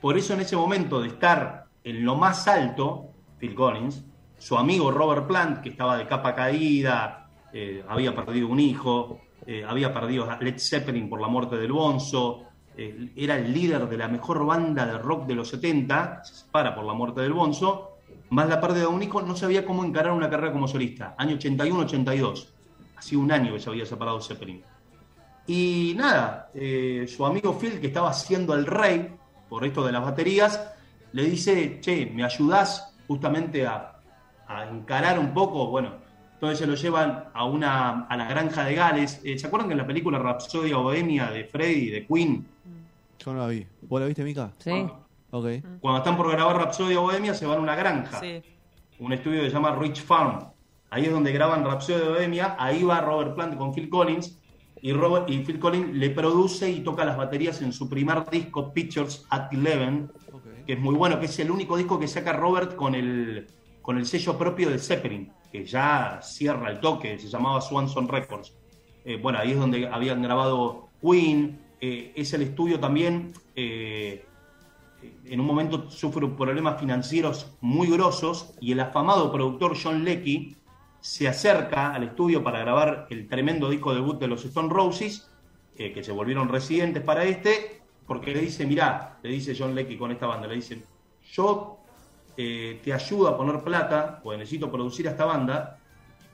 por 0.01 0.17
eso 0.17 0.33
en 0.33 0.41
ese 0.41 0.55
momento 0.55 1.01
de 1.01 1.09
estar 1.09 1.65
en 1.83 2.03
lo 2.03 2.15
más 2.15 2.47
alto, 2.47 3.09
Phil 3.37 3.53
Collins, 3.53 4.03
su 4.37 4.57
amigo 4.57 4.91
Robert 4.91 5.27
Plant, 5.27 5.61
que 5.61 5.69
estaba 5.69 5.97
de 5.97 6.07
capa 6.07 6.33
caída, 6.33 7.29
eh, 7.53 7.83
había 7.87 8.15
perdido 8.15 8.47
un 8.47 8.59
hijo, 8.59 9.21
eh, 9.45 9.63
había 9.67 9.93
perdido 9.93 10.29
a 10.29 10.37
Led 10.39 10.57
Zeppelin 10.57 11.09
por 11.09 11.19
la 11.19 11.27
muerte 11.27 11.57
del 11.57 11.71
Bonzo, 11.71 12.45
era 12.77 13.35
el 13.35 13.53
líder 13.53 13.89
de 13.89 13.97
la 13.97 14.07
mejor 14.07 14.45
banda 14.45 14.85
de 14.85 14.97
rock 14.97 15.25
de 15.25 15.35
los 15.35 15.49
70, 15.49 16.23
se 16.23 16.33
separa 16.33 16.73
por 16.73 16.85
la 16.85 16.93
muerte 16.93 17.19
del 17.19 17.33
Bonzo, 17.33 17.97
más 18.29 18.47
la 18.47 18.61
pérdida 18.61 18.81
de 18.81 18.87
un 18.87 19.03
hijo, 19.03 19.21
no 19.21 19.35
sabía 19.35 19.65
cómo 19.65 19.83
encarar 19.83 20.13
una 20.13 20.29
carrera 20.29 20.53
como 20.53 20.65
solista. 20.65 21.13
Año 21.17 21.35
81-82, 21.35 22.47
hacía 22.95 23.19
un 23.19 23.31
año 23.33 23.53
que 23.53 23.59
se 23.59 23.69
había 23.69 23.85
separado 23.85 24.21
Zeppelin. 24.21 24.63
Y 25.49 25.95
nada, 25.97 26.51
eh, 26.53 27.07
su 27.07 27.25
amigo 27.25 27.57
Phil, 27.57 27.79
que 27.79 27.87
estaba 27.87 28.11
haciendo 28.11 28.53
el 28.53 28.67
rey 28.67 29.15
por 29.49 29.65
esto 29.65 29.83
de 29.83 29.91
las 29.91 30.03
baterías, 30.03 30.63
le 31.11 31.23
dice, 31.23 31.79
che, 31.81 32.05
¿me 32.05 32.23
ayudás 32.23 32.95
justamente 33.07 33.65
a, 33.65 33.99
a 34.47 34.67
encarar 34.69 35.17
un 35.17 35.33
poco? 35.33 35.65
Bueno, 35.65 35.93
entonces 36.35 36.59
se 36.59 36.67
lo 36.67 36.75
llevan 36.75 37.29
a, 37.33 37.45
una, 37.45 38.05
a 38.05 38.15
la 38.15 38.27
granja 38.29 38.63
de 38.63 38.75
Gales. 38.75 39.21
Eh, 39.23 39.39
¿Se 39.39 39.47
acuerdan 39.47 39.69
que 39.69 39.73
en 39.73 39.79
la 39.79 39.87
película 39.87 40.19
Rapsodia 40.19 40.77
Bohemia 40.77 41.31
de 41.31 41.43
Freddy, 41.45 41.89
de 41.89 42.05
Queen, 42.05 42.45
Yo 43.17 43.33
no 43.33 43.39
la 43.39 43.47
vi. 43.47 43.65
¿Vos 43.81 43.99
la 43.99 44.05
viste, 44.05 44.23
Mica? 44.23 44.51
Sí. 44.59 44.85
Ok. 45.31 45.45
cuando 45.79 45.97
están 45.97 46.15
por 46.15 46.29
grabar 46.31 46.57
Rapsodia 46.57 46.99
Bohemia 46.99 47.33
se 47.33 47.47
van 47.47 47.57
a 47.57 47.61
una 47.61 47.75
granja? 47.75 48.19
Sí. 48.19 48.39
un 48.99 49.13
estudio 49.13 49.41
que 49.41 49.47
se 49.49 49.55
llama 49.55 49.75
Rich 49.75 50.03
Farm. 50.03 50.47
Ahí 50.91 51.05
es 51.05 51.11
donde 51.11 51.31
graban 51.31 51.65
Rhapsody 51.65 51.99
de 51.99 52.09
Bohemia. 52.09 52.55
Ahí 52.59 52.83
va 52.83 53.01
Robert 53.01 53.33
Plant 53.33 53.57
con 53.57 53.73
Phil 53.73 53.89
Collins. 53.89 54.35
Y, 54.81 54.93
Robert, 54.93 55.29
y 55.29 55.39
Phil 55.39 55.59
Collins 55.59 55.93
le 55.93 56.09
produce 56.09 56.69
y 56.69 56.81
toca 56.81 57.03
las 57.03 57.17
baterías 57.17 57.61
en 57.61 57.73
su 57.73 57.89
primer 57.89 58.29
disco, 58.29 58.71
Pictures 58.73 59.25
at 59.29 59.51
Eleven, 59.51 60.11
que 60.65 60.73
es 60.73 60.79
muy 60.79 60.95
bueno, 60.95 61.19
que 61.19 61.25
es 61.25 61.39
el 61.39 61.51
único 61.51 61.75
disco 61.75 61.99
que 61.99 62.07
saca 62.07 62.33
Robert 62.33 62.75
con 62.75 62.95
el, 62.95 63.47
con 63.81 63.97
el 63.97 64.05
sello 64.05 64.37
propio 64.37 64.69
de 64.69 64.79
Zeppelin, 64.79 65.31
que 65.51 65.65
ya 65.65 66.19
cierra 66.21 66.71
el 66.71 66.79
toque, 66.79 67.19
se 67.19 67.27
llamaba 67.27 67.59
Swanson 67.61 68.07
Records. 68.07 68.53
Eh, 69.03 69.17
bueno, 69.21 69.39
ahí 69.39 69.51
es 69.51 69.57
donde 69.57 69.87
habían 69.87 70.21
grabado 70.21 70.89
Queen. 71.01 71.59
eh, 71.81 72.11
es 72.15 72.33
el 72.33 72.43
estudio 72.43 72.79
también. 72.79 73.33
eh, 73.55 74.25
en 75.25 75.39
un 75.39 75.45
momento 75.45 75.89
sufre 75.89 76.27
problemas 76.27 76.79
financieros 76.79 77.55
muy 77.61 77.89
grosos 77.89 78.53
y 78.59 78.71
el 78.71 78.79
afamado 78.79 79.31
productor 79.31 79.77
John 79.81 80.03
Leckie 80.03 80.57
se 81.01 81.27
acerca 81.27 81.93
al 81.93 82.03
estudio 82.03 82.43
para 82.43 82.59
grabar 82.59 83.07
el 83.09 83.27
tremendo 83.27 83.69
disco 83.69 83.93
debut 83.93 84.19
de 84.19 84.27
los 84.27 84.43
Stone 84.45 84.69
Roses, 84.69 85.29
eh, 85.75 85.93
que 85.93 86.03
se 86.03 86.11
volvieron 86.11 86.49
residentes 86.49 87.03
para 87.03 87.23
este, 87.23 87.81
porque 88.05 88.33
le 88.33 88.41
dice, 88.41 88.65
mirá, 88.65 89.17
le 89.23 89.29
dice 89.29 89.55
John 89.57 89.75
Leckie 89.75 89.97
con 89.97 90.11
esta 90.11 90.27
banda, 90.27 90.47
le 90.47 90.55
dice, 90.55 90.83
yo 91.31 91.77
eh, 92.35 92.81
te 92.83 92.93
ayudo 92.93 93.27
a 93.27 93.37
poner 93.37 93.61
plata, 93.63 94.19
pues 94.21 94.37
necesito 94.37 94.71
producir 94.71 95.07
a 95.07 95.11
esta 95.11 95.25
banda, 95.25 95.77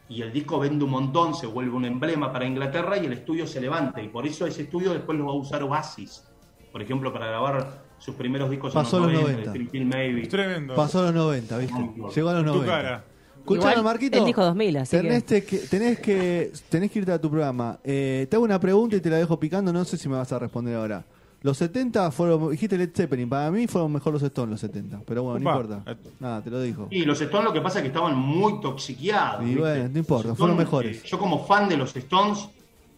y 0.07 0.21
el 0.21 0.31
disco 0.31 0.59
vende 0.59 0.85
un 0.85 0.91
montón, 0.91 1.33
se 1.35 1.47
vuelve 1.47 1.75
un 1.75 1.85
emblema 1.85 2.31
para 2.31 2.45
Inglaterra 2.45 2.97
y 2.97 3.05
el 3.05 3.13
estudio 3.13 3.45
se 3.45 3.59
levanta, 3.59 4.01
y 4.01 4.07
por 4.07 4.25
eso 4.25 4.45
ese 4.47 4.63
estudio 4.63 4.93
después 4.93 5.17
lo 5.17 5.25
va 5.25 5.31
a 5.31 5.35
usar 5.35 5.63
Oasis, 5.63 6.27
por 6.71 6.81
ejemplo, 6.81 7.11
para 7.11 7.27
grabar 7.27 7.85
sus 7.97 8.15
primeros 8.15 8.49
discos 8.49 8.73
Pasó 8.73 8.97
en 8.97 9.03
los 9.03 9.11
los 9.13 9.21
90, 9.21 9.31
90. 9.31 9.51
de 9.51 9.57
Three 9.57 9.71
Kill 9.71 9.85
Maybe. 9.85 10.27
Tremendo. 10.27 10.75
Pasó 10.75 10.99
a 10.99 11.03
los 11.03 11.13
90, 11.13 11.57
¿viste? 11.57 11.91
Llegó 12.15 12.29
a 12.29 12.33
los 12.33 12.45
Tu 12.45 12.53
90. 12.53 12.65
cara. 12.65 13.05
Escuchame, 13.53 13.81
Marquito. 13.83 14.17
él 14.17 14.25
dijo 14.25 14.43
2000, 14.43 14.77
así 14.77 14.97
tenés 14.97 15.23
que- 15.23 15.43
que... 15.45 15.57
tenés, 15.59 15.99
que, 15.99 16.51
tenés 16.69 16.91
que 16.91 16.99
irte 16.99 17.11
a 17.11 17.19
tu 17.21 17.29
programa. 17.29 17.79
Eh, 17.83 18.27
te 18.29 18.35
hago 18.35 18.45
una 18.45 18.59
pregunta 18.59 18.95
y 18.95 19.01
te 19.01 19.09
la 19.09 19.17
dejo 19.17 19.39
picando. 19.39 19.71
No 19.71 19.85
sé 19.85 19.97
si 19.97 20.09
me 20.09 20.15
vas 20.15 20.31
a 20.31 20.39
responder 20.39 20.75
ahora. 20.75 21.03
Los 21.41 21.57
70 21.59 22.09
fueron, 22.09 22.49
dijiste 22.49 22.75
Led 22.75 22.89
Zeppelin. 22.95 23.29
Para 23.29 23.51
mí 23.51 23.67
fueron 23.67 23.91
mejor 23.93 24.13
los 24.13 24.23
Stones 24.23 24.49
los 24.51 24.59
70. 24.61 25.01
Pero 25.05 25.21
bueno, 25.23 25.39
no 25.39 25.49
importa. 25.51 25.83
Nada, 26.19 26.41
te 26.41 26.49
lo 26.49 26.59
dijo. 26.59 26.87
Y 26.89 27.05
los 27.05 27.21
Stones 27.21 27.45
lo 27.45 27.53
que 27.53 27.61
pasa 27.61 27.79
es 27.79 27.83
que 27.83 27.89
estaban 27.89 28.17
muy 28.17 28.59
toxiqueados. 28.61 29.43
Y 29.43 29.45
¿viste? 29.45 29.59
bueno, 29.61 29.89
no 29.89 29.99
importa, 29.99 30.27
Los 30.29 30.37
fueron 30.39 30.55
Stones, 30.59 30.65
mejores. 30.71 30.97
eh, 30.97 31.07
yo 31.07 31.19
como 31.19 31.45
fan 31.45 31.69
de 31.69 31.77
los 31.77 31.95
Stones, 31.95 32.47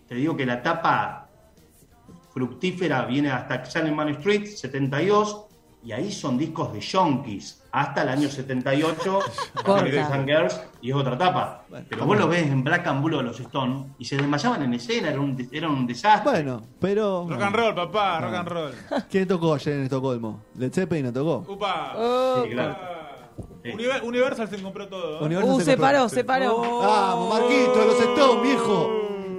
te 0.08 0.16
digo 0.16 0.38
que 0.38 0.46
la 0.46 0.54
etapa 0.56 1.28
fructífera 2.34 3.04
viene 3.06 3.32
hasta 3.32 3.66
Salen 3.66 3.96
Man 3.96 4.10
Street, 4.10 4.46
72, 4.46 5.42
y 5.88 5.92
ahí 5.94 6.12
son 6.12 6.38
discos 6.38 6.74
de 6.74 6.82
Yonkis, 6.82 7.64
hasta 7.72 8.02
el 8.02 8.10
año 8.10 8.28
78, 8.28 9.20
Corta. 9.64 9.84
Boys 9.84 9.98
and 10.12 10.26
Girls, 10.28 10.62
y 10.82 10.90
es 10.90 10.96
otra 10.98 11.16
etapa. 11.16 11.64
Pero 11.90 12.06
vos 12.06 12.18
lo 12.18 12.28
ves 12.28 12.42
en 12.44 12.62
Black 12.62 12.86
and 12.88 13.02
Blue 13.02 13.16
de 13.20 13.24
los 13.24 13.40
Stones, 13.40 13.86
y 13.98 14.04
se 14.04 14.18
desmayaban 14.18 14.64
en 14.64 14.74
escena, 14.74 15.10
era 15.12 15.22
un, 15.22 15.48
era 15.50 15.70
un 15.70 15.88
desastre. 15.88 16.30
Bueno, 16.30 16.62
pero. 16.82 17.26
Rock 17.30 17.42
and 17.42 17.56
roll, 17.56 17.74
papá, 17.76 18.20
rock 18.20 18.34
and 18.34 18.48
roll. 18.50 18.72
¿Quién 19.10 19.28
tocó 19.30 19.54
ayer 19.54 19.76
en 19.76 19.84
Estocolmo? 19.84 20.42
Led 20.58 20.74
Zeppelin 20.74 21.06
no 21.06 21.14
tocó. 21.14 21.54
Upa. 21.54 21.94
Sí, 22.44 22.50
claro. 22.50 22.76
Univer- 23.64 24.04
Universal 24.04 24.50
se 24.50 24.62
compró 24.62 24.88
todo. 24.90 25.20
¿eh? 25.22 25.24
Universal 25.24 25.54
Uh, 25.56 25.60
se 25.60 25.64
se 25.66 25.72
compró. 25.72 25.86
paró, 25.88 26.10
se 26.10 26.24
paró. 26.26 26.82
Ah, 26.84 27.28
Marquito, 27.30 27.86
los 27.86 28.00
Stones, 28.02 28.44
viejo. 28.44 28.92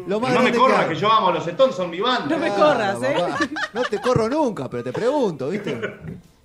Lo 0.06 0.18
más 0.20 0.32
no 0.32 0.40
me 0.42 0.54
corras, 0.54 0.80
hay. 0.80 0.88
que 0.88 0.94
yo 0.94 1.12
amo 1.12 1.30
los 1.32 1.46
Stones, 1.46 1.74
son 1.76 1.90
mi 1.90 2.00
banda. 2.00 2.34
No 2.34 2.38
me 2.38 2.48
corras, 2.48 3.02
¿eh? 3.02 3.14
papá. 3.18 3.36
No 3.74 3.82
te 3.82 4.00
corro 4.00 4.26
nunca, 4.30 4.70
pero 4.70 4.82
te 4.84 4.92
pregunto, 4.94 5.50
¿viste? 5.50 5.78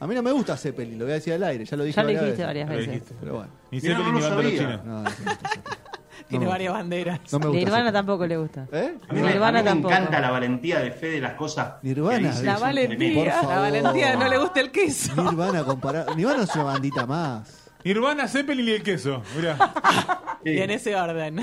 A 0.00 0.06
mí 0.06 0.14
no 0.14 0.22
me 0.22 0.32
gusta 0.32 0.56
Zeppelin, 0.56 0.98
lo 0.98 1.04
voy 1.04 1.12
a 1.12 1.14
decir 1.16 1.34
al 1.34 1.44
aire, 1.44 1.64
ya 1.64 1.76
lo 1.76 1.84
dije 1.84 1.96
Ya 1.96 2.02
lo 2.02 2.06
varias 2.08 2.22
dijiste 2.24 2.42
veces. 2.42 2.46
varias 2.46 2.68
Lo 2.68 2.74
veces. 2.76 2.92
dijiste. 2.92 3.14
Pero 3.20 3.34
bueno, 3.34 3.50
Ni 3.70 3.80
Zeppelin 3.80 4.02
no 4.06 4.12
ni 4.12 4.20
lo 4.20 4.26
banda 4.28 4.42
sabía. 4.42 4.58
china. 4.58 4.82
no, 4.84 5.02
no, 5.02 5.10
Tiene 6.28 6.46
varias 6.46 6.72
banderas. 6.72 7.20
no 7.32 7.38
me 7.38 7.46
gusta 7.46 7.58
Nirvana 7.58 7.76
Zeppelin. 7.76 7.92
tampoco 7.92 8.26
le 8.26 8.36
gusta. 8.36 8.66
¿Eh? 8.72 8.94
A 9.08 9.12
mí, 9.12 9.20
me- 9.20 9.28
Nirvana 9.32 9.58
a 9.58 9.62
mí 9.62 9.64
me 9.64 9.70
tampoco. 9.70 9.94
encanta 9.94 10.20
la 10.20 10.30
valentía 10.30 10.78
de 10.80 10.90
fe 10.92 11.06
de 11.08 11.20
las 11.20 11.34
cosas. 11.34 11.74
que 11.82 11.88
Nirvana, 11.88 12.28
dice, 12.30 12.44
La 12.44 12.52
son 12.54 12.62
valentía. 12.62 12.96
tremendas. 12.98 13.34
Por 13.34 13.42
favor. 13.42 13.54
La 13.56 13.60
Valentía 13.60 14.16
no 14.16 14.28
le 14.28 14.38
gusta 14.38 14.60
el 14.60 14.70
queso. 14.70 15.22
Nirvana 15.22 15.64
comparar. 15.64 16.16
Nirvana 16.16 16.42
es 16.44 16.54
una 16.54 16.64
bandita 16.64 17.06
más. 17.06 17.56
Nirvana, 17.82 18.28
Zeppelin 18.28 18.68
y 18.68 18.70
el 18.72 18.82
queso. 18.82 19.22
Mirá. 19.36 19.56
Sí. 20.42 20.52
Y 20.52 20.58
en 20.58 20.70
ese 20.70 20.96
orden. 20.96 21.36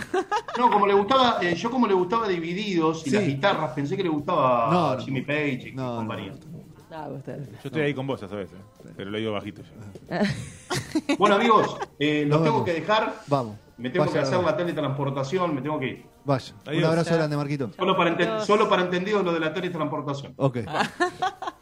No, 0.57 0.71
como 0.71 0.87
le 0.87 0.95
gustaba, 0.95 1.37
eh, 1.43 1.53
yo 1.53 1.69
como 1.69 1.85
le 1.85 1.93
gustaba 1.93 2.27
Divididos 2.27 3.05
y 3.05 3.11
Sí. 3.11 3.15
las 3.15 3.27
guitarras, 3.27 3.71
pensé 3.73 3.95
que 3.95 4.01
le 4.01 4.09
gustaba 4.09 4.71
No, 4.71 4.95
no. 4.95 4.99
Jimmy 5.05 5.21
Page 5.21 5.69
y 5.69 5.71
No, 5.75 5.91
no, 5.91 5.95
compañía. 5.97 6.33
Ah, 6.97 7.07
usted. 7.10 7.47
Yo 7.47 7.57
estoy 7.65 7.81
ahí 7.83 7.93
con 7.93 8.07
vos, 8.07 8.19
ya 8.19 8.27
sabes, 8.27 8.49
eh, 8.51 8.91
pero 8.95 9.12
lo 9.12 9.17
digo 9.19 9.31
bajito 9.33 9.62
yo. 9.62 10.17
Bueno, 11.19 11.36
amigos, 11.36 11.77
eh, 11.99 12.25
los 12.27 12.39
Nos 12.39 12.49
tengo 12.49 12.65
que 12.65 12.73
dejar. 12.73 13.13
Vamos. 13.27 13.55
Me 13.77 13.91
tengo 13.91 14.05
Vaya, 14.05 14.13
que 14.13 14.19
hacer 14.25 14.38
vaya. 14.38 14.51
la 14.51 14.57
teletransportación, 14.57 15.53
me 15.53 15.62
tengo 15.62 15.79
que 15.79 15.86
ir. 15.88 16.05
Vaya. 16.25 16.53
Un 16.65 16.69
Adiós. 16.69 16.83
abrazo 16.89 17.13
grande, 17.13 17.38
Marquito. 17.38 17.71
Solo 17.77 17.95
para, 17.95 18.39
solo 18.41 18.67
para 18.67 18.81
entendidos 18.81 19.23
lo 19.23 19.31
de 19.31 19.39
la 19.39 19.53
teletransportación. 19.53 20.33
Ok. 20.38 20.57